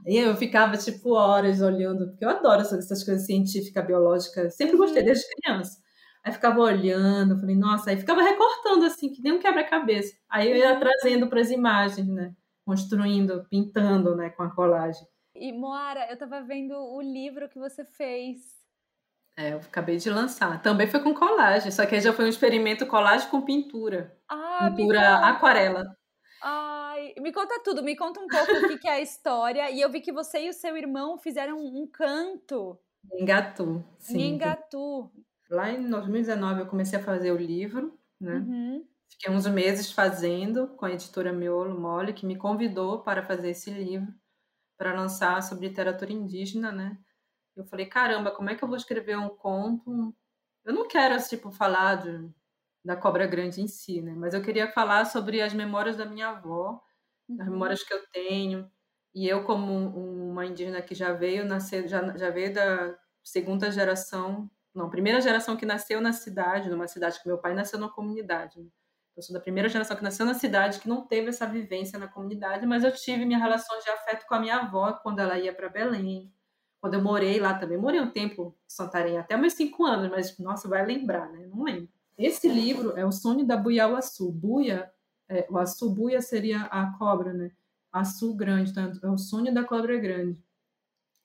E 0.06 0.16
eu 0.16 0.36
ficava, 0.36 0.76
tipo, 0.76 1.14
horas 1.14 1.60
olhando, 1.60 2.08
porque 2.08 2.24
eu 2.24 2.30
adoro 2.30 2.60
essas 2.62 3.04
coisas 3.04 3.26
científicas, 3.26 3.86
biológicas, 3.86 4.56
sempre 4.56 4.76
gostei 4.76 5.00
uhum. 5.00 5.06
desde 5.06 5.24
criança. 5.34 5.78
Aí 6.24 6.32
ficava 6.32 6.60
olhando, 6.60 7.38
falei, 7.38 7.56
nossa, 7.56 7.90
aí 7.90 7.96
ficava 7.96 8.22
recortando 8.22 8.84
assim, 8.84 9.10
que 9.10 9.22
nem 9.22 9.32
um 9.32 9.38
quebra-cabeça. 9.38 10.14
Aí 10.28 10.50
eu 10.50 10.56
ia 10.56 10.74
uhum. 10.74 10.80
trazendo 10.80 11.28
para 11.28 11.40
as 11.40 11.50
imagens, 11.50 12.06
né? 12.06 12.34
Construindo, 12.64 13.46
pintando, 13.50 14.14
né, 14.14 14.30
com 14.30 14.42
a 14.42 14.54
colagem. 14.54 15.02
E 15.34 15.52
Moara, 15.52 16.06
eu 16.10 16.18
tava 16.18 16.42
vendo 16.42 16.74
o 16.74 17.00
livro 17.00 17.48
que 17.48 17.58
você 17.58 17.84
fez. 17.84 18.60
É, 19.36 19.54
eu 19.54 19.58
acabei 19.58 19.96
de 19.96 20.10
lançar. 20.10 20.60
Também 20.60 20.86
foi 20.86 21.00
com 21.00 21.14
colagem, 21.14 21.70
só 21.70 21.86
que 21.86 21.94
aí 21.94 22.00
já 22.00 22.12
foi 22.12 22.26
um 22.26 22.28
experimento 22.28 22.86
colagem 22.86 23.28
com 23.30 23.40
pintura. 23.40 24.14
Ah, 24.28 24.70
pintura 24.76 25.26
aquarela. 25.26 25.96
Me 27.20 27.32
conta 27.32 27.60
tudo, 27.62 27.82
me 27.82 27.96
conta 27.96 28.20
um 28.20 28.26
pouco 28.26 28.52
o 28.52 28.68
que, 28.68 28.78
que, 28.78 28.88
é 28.88 28.92
a 28.92 29.00
história. 29.00 29.70
E 29.70 29.80
eu 29.80 29.90
vi 29.90 30.00
que 30.00 30.12
você 30.12 30.46
e 30.46 30.48
o 30.48 30.52
seu 30.52 30.76
irmão 30.76 31.18
fizeram 31.18 31.58
um 31.58 31.86
canto. 31.86 32.78
Em 33.12 33.24
Gatu, 33.24 33.84
sim. 33.98 34.38
Lá 35.50 35.70
em 35.70 35.88
2019 35.88 36.60
eu 36.60 36.66
comecei 36.66 36.98
a 36.98 37.02
fazer 37.02 37.32
o 37.32 37.36
livro, 37.36 37.98
né? 38.20 38.36
Uhum. 38.36 38.86
Fiquei 39.10 39.32
uns 39.32 39.46
meses 39.46 39.90
fazendo 39.90 40.68
com 40.68 40.86
a 40.86 40.92
editora 40.92 41.32
Miolo 41.32 41.78
Mole, 41.78 42.12
que 42.12 42.24
me 42.24 42.36
convidou 42.36 43.02
para 43.02 43.22
fazer 43.22 43.50
esse 43.50 43.70
livro, 43.70 44.12
para 44.78 44.94
lançar 44.94 45.42
sobre 45.42 45.68
literatura 45.68 46.12
indígena, 46.12 46.70
né? 46.70 46.96
Eu 47.56 47.64
falei, 47.64 47.86
caramba, 47.86 48.30
como 48.30 48.48
é 48.48 48.54
que 48.54 48.62
eu 48.62 48.68
vou 48.68 48.76
escrever 48.76 49.18
um 49.18 49.28
conto? 49.28 50.14
Eu 50.64 50.72
não 50.72 50.86
quero, 50.86 51.20
tipo, 51.28 51.50
falar 51.50 51.96
de 51.96 52.30
da 52.84 52.96
cobra 52.96 53.26
grande 53.26 53.60
em 53.60 53.68
si, 53.68 54.00
né? 54.00 54.14
Mas 54.16 54.34
eu 54.34 54.42
queria 54.42 54.70
falar 54.72 55.04
sobre 55.04 55.42
as 55.42 55.52
memórias 55.52 55.96
da 55.96 56.06
minha 56.06 56.30
avó, 56.30 56.82
uhum. 57.30 57.42
as 57.42 57.48
memórias 57.48 57.82
que 57.82 57.92
eu 57.92 58.00
tenho. 58.12 58.70
E 59.14 59.26
eu, 59.26 59.44
como 59.44 59.72
uma 60.30 60.46
indígena 60.46 60.82
que 60.82 60.94
já 60.94 61.12
veio 61.12 61.44
nascer, 61.44 61.88
já, 61.88 62.16
já 62.16 62.30
veio 62.30 62.54
da 62.54 62.96
segunda 63.22 63.70
geração, 63.70 64.48
não, 64.74 64.88
primeira 64.88 65.20
geração 65.20 65.56
que 65.56 65.66
nasceu 65.66 66.00
na 66.00 66.12
cidade, 66.12 66.70
numa 66.70 66.86
cidade 66.86 67.20
que 67.20 67.26
meu 67.26 67.38
pai 67.38 67.54
nasceu 67.54 67.78
numa 67.78 67.92
comunidade. 67.92 68.60
Né? 68.60 68.68
Eu 69.16 69.22
sou 69.22 69.34
da 69.34 69.40
primeira 69.40 69.68
geração 69.68 69.96
que 69.96 70.02
nasceu 70.02 70.24
na 70.24 70.34
cidade, 70.34 70.78
que 70.78 70.88
não 70.88 71.06
teve 71.06 71.28
essa 71.28 71.46
vivência 71.46 71.98
na 71.98 72.06
comunidade, 72.06 72.64
mas 72.66 72.84
eu 72.84 72.92
tive 72.92 73.24
minha 73.26 73.38
relação 73.38 73.78
de 73.80 73.90
afeto 73.90 74.26
com 74.26 74.34
a 74.34 74.40
minha 74.40 74.56
avó 74.56 74.92
quando 75.02 75.18
ela 75.18 75.38
ia 75.38 75.52
para 75.52 75.68
Belém. 75.68 76.32
Quando 76.80 76.94
eu 76.94 77.02
morei 77.02 77.38
lá 77.38 77.54
também, 77.54 77.76
morei 77.76 78.00
um 78.00 78.10
tempo 78.10 78.56
em 78.64 78.70
Santarém, 78.70 79.18
até 79.18 79.36
meus 79.36 79.52
cinco 79.52 79.84
anos, 79.84 80.08
mas 80.10 80.38
nossa, 80.38 80.68
vai 80.68 80.86
lembrar, 80.86 81.28
né? 81.30 81.46
Não 81.46 81.64
lembro. 81.64 81.88
Esse 82.16 82.48
livro 82.48 82.96
é 82.96 83.04
o 83.04 83.12
sonho 83.12 83.46
da 83.46 83.56
Buiauaçu. 83.56 84.30
Buia, 84.32 84.90
é, 85.30 85.46
o 85.50 85.58
açu 85.58 85.90
buia 85.94 86.22
seria 86.22 86.62
a 86.64 86.98
cobra, 86.98 87.32
né? 87.34 87.52
Açu 87.92 88.34
grande, 88.36 88.72
então 88.72 88.92
é 89.04 89.10
o 89.10 89.18
sonho 89.18 89.54
da 89.54 89.64
cobra 89.64 89.98
grande. 89.98 90.38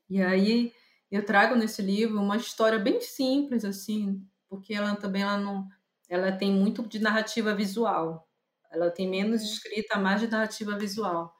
E 0.09 0.21
aí 0.21 0.73
eu 1.11 1.25
trago 1.25 1.55
nesse 1.55 1.81
livro 1.81 2.19
uma 2.19 2.37
história 2.37 2.79
bem 2.79 3.01
simples 3.01 3.65
assim, 3.65 4.25
porque 4.49 4.73
ela 4.73 4.95
também 4.95 5.23
ela 5.23 5.37
não, 5.37 5.67
ela 6.09 6.31
tem 6.31 6.51
muito 6.51 6.87
de 6.87 6.99
narrativa 6.99 7.53
visual. 7.55 8.29
Ela 8.71 8.91
tem 8.91 9.09
menos 9.09 9.41
Uhum. 9.41 9.43
escrita, 9.43 9.97
mais 9.97 10.21
de 10.21 10.27
narrativa 10.27 10.77
visual. 10.77 11.33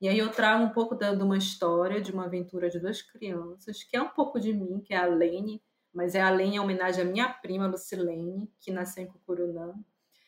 E 0.00 0.08
aí 0.08 0.18
eu 0.18 0.30
trago 0.32 0.64
um 0.64 0.70
pouco 0.70 0.94
da- 0.94 1.14
de 1.14 1.22
uma 1.22 1.38
história, 1.38 2.00
de 2.00 2.12
uma 2.12 2.26
aventura 2.26 2.70
de 2.70 2.78
duas 2.80 3.02
crianças, 3.02 3.82
que 3.84 3.96
é 3.96 4.02
um 4.02 4.08
pouco 4.10 4.40
de 4.40 4.52
mim, 4.52 4.80
que 4.80 4.94
é 4.94 4.98
a 4.98 5.06
Lene, 5.06 5.62
mas 5.92 6.14
é 6.14 6.20
a 6.22 6.30
Lene 6.30 6.56
em 6.56 6.60
homenagem 6.60 7.02
à 7.02 7.04
minha 7.06 7.28
prima 7.32 7.66
Lucilene, 7.66 8.50
que 8.60 8.70
nasceu 8.72 9.04
em 9.04 9.08
Cucurunã. 9.08 9.74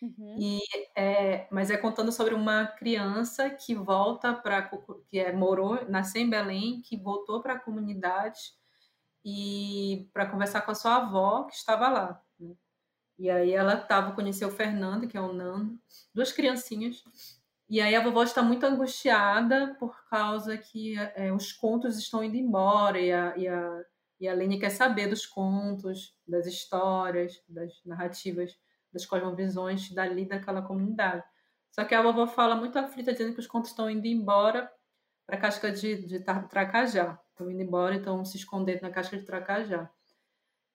Uhum. 0.00 0.36
E 0.38 0.60
é, 0.96 1.48
mas 1.50 1.70
é 1.70 1.76
contando 1.76 2.12
sobre 2.12 2.34
uma 2.34 2.66
criança 2.66 3.50
que 3.50 3.74
volta 3.74 4.32
para 4.34 4.62
que 5.08 5.18
é, 5.18 5.32
morou, 5.32 5.84
nasceu 5.88 6.22
em 6.22 6.30
Belém, 6.30 6.80
que 6.82 6.96
voltou 6.96 7.42
para 7.42 7.54
a 7.54 7.58
comunidade 7.60 8.38
e 9.24 10.08
para 10.12 10.26
conversar 10.26 10.62
com 10.62 10.70
a 10.70 10.74
sua 10.74 10.96
avó 10.96 11.44
que 11.44 11.54
estava 11.54 11.88
lá. 11.88 12.22
né? 12.38 12.54
E 13.18 13.30
aí 13.30 13.52
ela 13.52 13.76
tava 13.76 14.12
conheceu 14.14 14.48
o 14.48 14.52
Fernando, 14.52 15.08
que 15.08 15.16
é 15.16 15.20
o 15.20 15.32
Nando, 15.32 15.78
duas 16.14 16.32
criancinhas. 16.32 17.02
E 17.68 17.80
aí 17.80 17.94
a 17.94 18.02
vovó 18.02 18.22
está 18.22 18.42
muito 18.42 18.64
angustiada 18.64 19.76
por 19.78 20.04
causa 20.08 20.56
que 20.58 20.96
é, 21.16 21.32
os 21.32 21.52
contos 21.52 21.98
estão 21.98 22.24
indo 22.24 22.36
embora 22.36 22.98
e 23.00 23.12
a, 23.12 23.36
e 23.36 23.48
a 23.48 23.84
e 24.20 24.26
a 24.28 24.34
Lene 24.34 24.58
quer 24.58 24.70
saber 24.70 25.08
dos 25.08 25.24
contos, 25.26 26.14
das 26.26 26.46
histórias, 26.46 27.40
das 27.48 27.80
narrativas, 27.84 28.58
das 28.92 29.06
cosmovisões 29.06 29.90
dali 29.92 30.26
daquela 30.26 30.62
comunidade. 30.62 31.24
Só 31.70 31.84
que 31.84 31.94
a 31.94 32.02
vovó 32.02 32.26
fala 32.26 32.56
muito 32.56 32.78
aflita, 32.78 33.12
dizendo 33.12 33.34
que 33.34 33.40
os 33.40 33.46
contos 33.46 33.70
estão 33.70 33.90
indo 33.90 34.06
embora 34.06 34.70
para 35.26 35.36
a 35.36 35.40
casca 35.40 35.70
de, 35.70 36.06
de 36.06 36.20
Tracajá. 36.20 37.20
Estão 37.30 37.50
indo 37.50 37.62
embora 37.62 37.94
e 37.94 37.98
estão 37.98 38.24
se 38.24 38.36
escondendo 38.36 38.82
na 38.82 38.90
casca 38.90 39.16
de 39.16 39.24
Tracajá. 39.24 39.90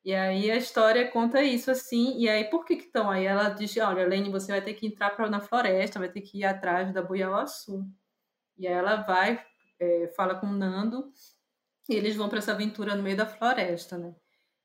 E 0.06 0.14
aí 0.14 0.52
a 0.52 0.58
história 0.58 1.10
conta 1.10 1.42
isso 1.42 1.72
assim. 1.72 2.18
E 2.20 2.30
aí 2.30 2.46
por 2.46 2.66
que 2.66 2.76
que 2.76 2.86
estão? 2.86 3.10
Aí 3.10 3.26
ela 3.26 3.50
diz: 3.50 3.76
Olha, 3.78 4.06
Lene, 4.06 4.30
você 4.30 4.52
vai 4.52 4.62
ter 4.62 4.74
que 4.74 4.86
entrar 4.86 5.12
pra, 5.12 5.30
na 5.30 5.40
floresta, 5.40 6.00
vai 6.00 6.10
ter 6.10 6.22
que 6.22 6.40
ir 6.40 6.46
atrás 6.46 6.94
da 6.94 7.02
Buiauaçu. 7.02 7.86
E 8.58 8.68
aí 8.68 8.74
ela 8.74 8.98
vai, 8.98 9.44
é, 9.80 10.08
fala 10.16 10.36
com 10.36 10.48
o 10.48 10.52
Nando 10.54 11.12
e 11.90 11.96
eles 11.96 12.16
vão 12.16 12.30
para 12.30 12.40
essa 12.40 12.52
aventura 12.52 12.96
no 12.96 13.04
meio 13.04 13.18
da 13.18 13.26
floresta, 13.26 13.98
né? 13.98 14.16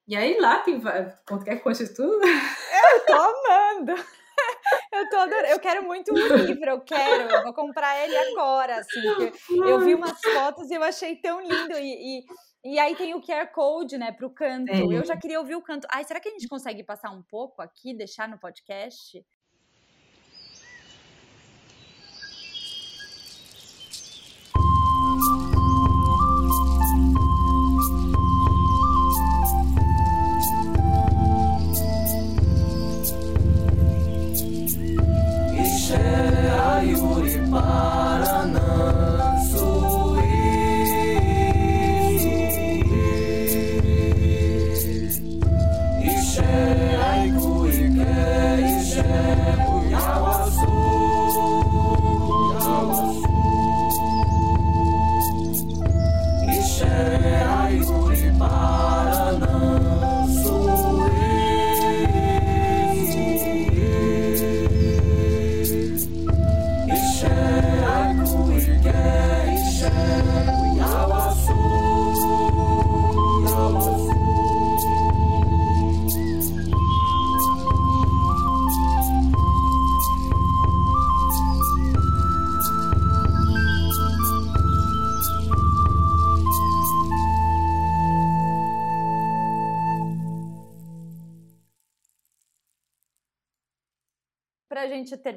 E 0.09 0.17
aí 0.17 0.39
lá 0.41 0.59
tem. 0.61 0.81
Quanto 1.29 1.45
quer 1.45 1.57
que 1.57 1.63
conte 1.63 1.87
tudo? 1.95 2.19
Eu 2.27 3.07
tô 3.07 3.13
amando! 3.13 3.93
Eu, 4.93 5.09
tô 5.11 5.17
adorando. 5.17 5.47
eu 5.49 5.61
quero 5.61 5.83
muito 5.85 6.13
o 6.13 6.17
livro, 6.37 6.71
eu 6.71 6.81
quero, 6.81 7.31
eu 7.31 7.43
vou 7.43 7.53
comprar 7.53 8.05
ele 8.05 8.17
agora, 8.17 8.77
assim, 8.77 9.33
eu 9.51 9.81
vi 9.81 9.95
umas 9.95 10.21
fotos 10.21 10.71
e 10.71 10.75
eu 10.75 10.83
achei 10.83 11.17
tão 11.17 11.41
lindo, 11.41 11.77
e, 11.77 12.21
e, 12.21 12.73
e 12.75 12.79
aí 12.79 12.95
tem 12.95 13.15
o 13.15 13.21
QR 13.21 13.49
Code, 13.53 13.99
né, 13.99 14.13
pro 14.13 14.31
canto, 14.31 14.71
É. 14.71 14.81
eu 14.81 15.05
já 15.05 15.17
queria 15.17 15.41
ouvir 15.41 15.57
o 15.57 15.63
canto, 15.63 15.87
ai, 15.91 16.05
será 16.05 16.21
que 16.21 16.29
a 16.29 16.33
gente 16.33 16.47
consegue 16.49 16.85
passar 16.85 17.11
um 17.11 17.23
pouco 17.23 17.61
aqui, 17.61 17.97
deixar 17.97 18.29
no 18.29 18.39
podcast? 18.39 19.25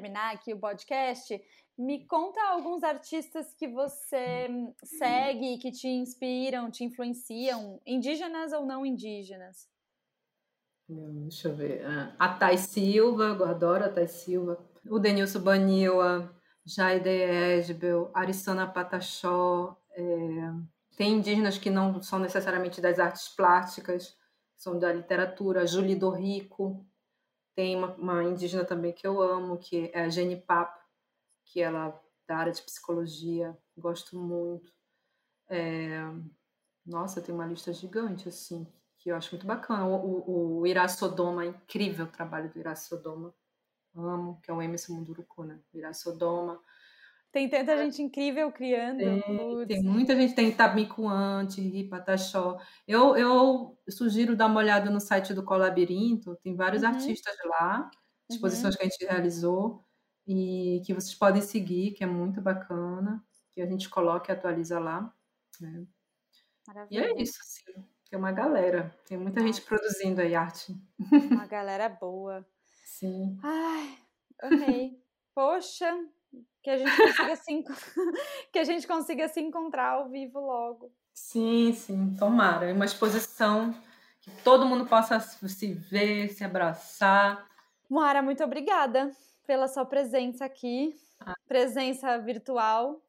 Terminar 0.02 0.34
aqui 0.34 0.52
o 0.52 0.58
podcast, 0.58 1.40
me 1.78 2.04
conta 2.06 2.40
alguns 2.48 2.82
artistas 2.82 3.54
que 3.54 3.68
você 3.68 4.48
segue, 4.82 5.58
que 5.58 5.70
te 5.70 5.86
inspiram, 5.86 6.70
te 6.70 6.82
influenciam, 6.84 7.80
indígenas 7.86 8.52
ou 8.52 8.66
não 8.66 8.84
indígenas? 8.84 9.68
Deixa 10.88 11.48
eu 11.48 11.54
ver. 11.54 11.86
Ah, 11.86 12.14
A 12.18 12.28
Thay 12.34 12.58
Silva, 12.58 13.24
eu 13.24 13.44
adoro 13.44 13.84
a 13.84 13.88
Thay 13.88 14.08
Silva. 14.08 14.58
O 14.90 14.98
Denilson 14.98 15.40
Baniwa, 15.40 16.34
Jaide 16.66 17.08
Esbel, 17.08 18.10
Arissana 18.12 18.66
Pataxó. 18.66 19.76
é, 19.92 20.02
Tem 20.96 21.12
indígenas 21.12 21.56
que 21.56 21.70
não 21.70 22.02
são 22.02 22.18
necessariamente 22.18 22.80
das 22.80 22.98
artes 22.98 23.28
plásticas, 23.28 24.16
são 24.56 24.76
da 24.78 24.92
literatura. 24.92 25.64
Julie 25.66 25.94
Dorrico. 25.94 26.84
Tem 27.54 27.76
uma, 27.76 27.94
uma 27.96 28.24
indígena 28.24 28.64
também 28.64 28.92
que 28.92 29.06
eu 29.06 29.20
amo, 29.20 29.58
que 29.58 29.90
é 29.92 30.04
a 30.04 30.08
Jenny 30.08 30.36
Papo, 30.40 30.80
que 31.44 31.60
ela 31.60 31.88
é 31.88 32.00
da 32.26 32.36
área 32.36 32.52
de 32.52 32.62
psicologia. 32.62 33.56
Gosto 33.76 34.16
muito. 34.18 34.72
É, 35.48 36.00
Nossa, 36.86 37.20
tem 37.20 37.34
uma 37.34 37.46
lista 37.46 37.72
gigante, 37.72 38.28
assim, 38.28 38.66
que 38.98 39.10
eu 39.10 39.16
acho 39.16 39.32
muito 39.32 39.46
bacana. 39.46 39.86
O, 39.86 40.62
o, 40.62 40.62
o 40.62 40.88
Sodoma, 40.88 41.44
é 41.44 41.48
incrível 41.48 42.06
o 42.06 42.10
trabalho 42.10 42.50
do 42.50 42.58
Irá 42.58 42.74
Sodoma. 42.74 43.34
Amo, 43.94 44.40
que 44.42 44.50
é 44.50 44.54
o 44.54 44.62
Emerson 44.62 44.94
Munduruku, 44.94 45.44
né? 45.44 45.60
Irá 45.74 45.92
Sodoma. 45.92 46.60
Tem 47.32 47.48
tanta 47.48 47.76
gente 47.78 48.02
incrível 48.02 48.52
criando. 48.52 48.98
Tem, 48.98 49.66
tem 49.66 49.82
muita 49.82 50.14
gente, 50.14 50.34
tem 50.34 50.54
Tabicuante, 50.54 51.60
Ripataxó. 51.62 52.58
Eu, 52.86 53.16
eu 53.16 53.78
sugiro 53.88 54.36
dar 54.36 54.46
uma 54.46 54.60
olhada 54.60 54.90
no 54.90 55.00
site 55.00 55.32
do 55.32 55.42
Colabirinto, 55.44 56.36
tem 56.42 56.54
vários 56.54 56.82
Uhum. 56.82 56.88
artistas 56.90 57.34
lá, 57.46 57.90
exposições 58.30 58.76
que 58.76 58.82
a 58.82 58.86
gente 58.86 59.04
realizou, 59.04 59.82
e 60.26 60.82
que 60.84 60.92
vocês 60.94 61.14
podem 61.14 61.40
seguir, 61.42 61.92
que 61.92 62.04
é 62.04 62.06
muito 62.06 62.40
bacana, 62.40 63.24
que 63.50 63.62
a 63.62 63.66
gente 63.66 63.88
coloca 63.88 64.30
e 64.30 64.34
atualiza 64.36 64.78
lá. 64.78 65.12
né? 65.60 65.86
E 66.90 66.98
é 66.98 67.20
isso, 67.20 67.38
assim. 67.40 67.84
Tem 68.08 68.18
uma 68.18 68.30
galera, 68.30 68.94
tem 69.06 69.16
muita 69.16 69.40
gente 69.40 69.54
Nossa. 69.56 69.66
produzindo 69.66 70.20
aí 70.20 70.34
arte. 70.34 70.74
Uma 71.30 71.46
galera 71.46 71.88
boa. 71.88 72.46
Sim. 72.84 73.38
Ai, 73.42 73.98
amei. 74.42 75.02
Poxa, 75.34 75.90
que 76.62 76.70
a 76.70 76.78
gente 76.78 76.96
consiga 76.96 77.36
se 77.36 77.64
que 78.52 78.58
a 78.58 78.64
gente 78.64 78.86
consiga 78.86 79.28
se 79.28 79.40
encontrar 79.40 79.90
ao 79.90 80.08
vivo 80.08 80.40
logo. 80.40 80.92
Sim, 81.12 81.72
sim, 81.72 82.14
tomara. 82.18 82.70
É 82.70 82.72
uma 82.72 82.84
exposição 82.84 83.74
que 84.20 84.30
todo 84.42 84.64
mundo 84.64 84.86
possa 84.86 85.18
se 85.20 85.74
ver, 85.74 86.28
se 86.30 86.44
abraçar. 86.44 87.46
Moara, 87.90 88.22
muito 88.22 88.42
obrigada 88.42 89.10
pela 89.46 89.68
sua 89.68 89.84
presença 89.84 90.44
aqui. 90.44 90.94
Presença 91.46 92.18
virtual, 92.18 93.00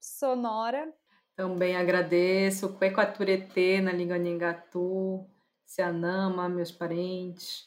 sonora. 0.00 0.92
Também 1.34 1.76
agradeço 1.76 2.76
Pecoaturetê 2.76 3.80
na 3.80 3.92
língua 3.92 4.18
Nhengatu, 4.18 5.26
Cianama, 5.64 6.48
meus 6.48 6.70
parentes, 6.70 7.66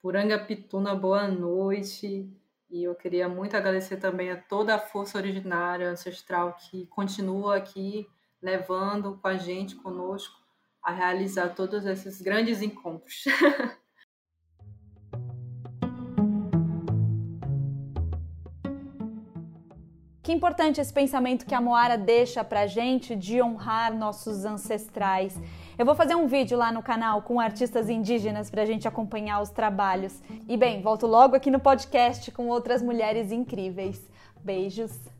Puranga 0.00 0.38
Pituna, 0.38 0.94
boa 0.94 1.26
noite. 1.26 2.30
E 2.70 2.84
eu 2.84 2.94
queria 2.94 3.28
muito 3.28 3.56
agradecer 3.56 3.96
também 3.96 4.30
a 4.30 4.36
toda 4.36 4.74
a 4.74 4.78
força 4.78 5.16
originária 5.16 5.88
ancestral 5.90 6.54
que 6.54 6.86
continua 6.86 7.56
aqui 7.56 8.06
levando 8.42 9.18
com 9.20 9.28
a 9.28 9.36
gente, 9.36 9.74
conosco, 9.76 10.36
a 10.82 10.92
realizar 10.92 11.54
todos 11.54 11.86
esses 11.86 12.20
grandes 12.20 12.62
encontros. 12.62 13.24
Que 20.28 20.32
importante 20.34 20.78
esse 20.78 20.92
pensamento 20.92 21.46
que 21.46 21.54
a 21.54 21.60
Moara 21.60 21.96
deixa 21.96 22.44
pra 22.44 22.66
gente 22.66 23.16
de 23.16 23.40
honrar 23.40 23.96
nossos 23.96 24.44
ancestrais. 24.44 25.34
Eu 25.78 25.86
vou 25.86 25.94
fazer 25.94 26.16
um 26.16 26.26
vídeo 26.26 26.58
lá 26.58 26.72
no 26.72 26.82
canal 26.82 27.22
com 27.22 27.38
artistas 27.38 27.88
indígenas 27.88 28.50
para 28.50 28.62
a 28.62 28.66
gente 28.66 28.88
acompanhar 28.88 29.40
os 29.40 29.50
trabalhos. 29.50 30.20
E 30.48 30.56
bem, 30.56 30.82
volto 30.82 31.06
logo 31.06 31.36
aqui 31.36 31.52
no 31.52 31.60
podcast 31.60 32.32
com 32.32 32.48
outras 32.48 32.82
mulheres 32.82 33.30
incríveis. 33.30 34.04
Beijos! 34.42 35.17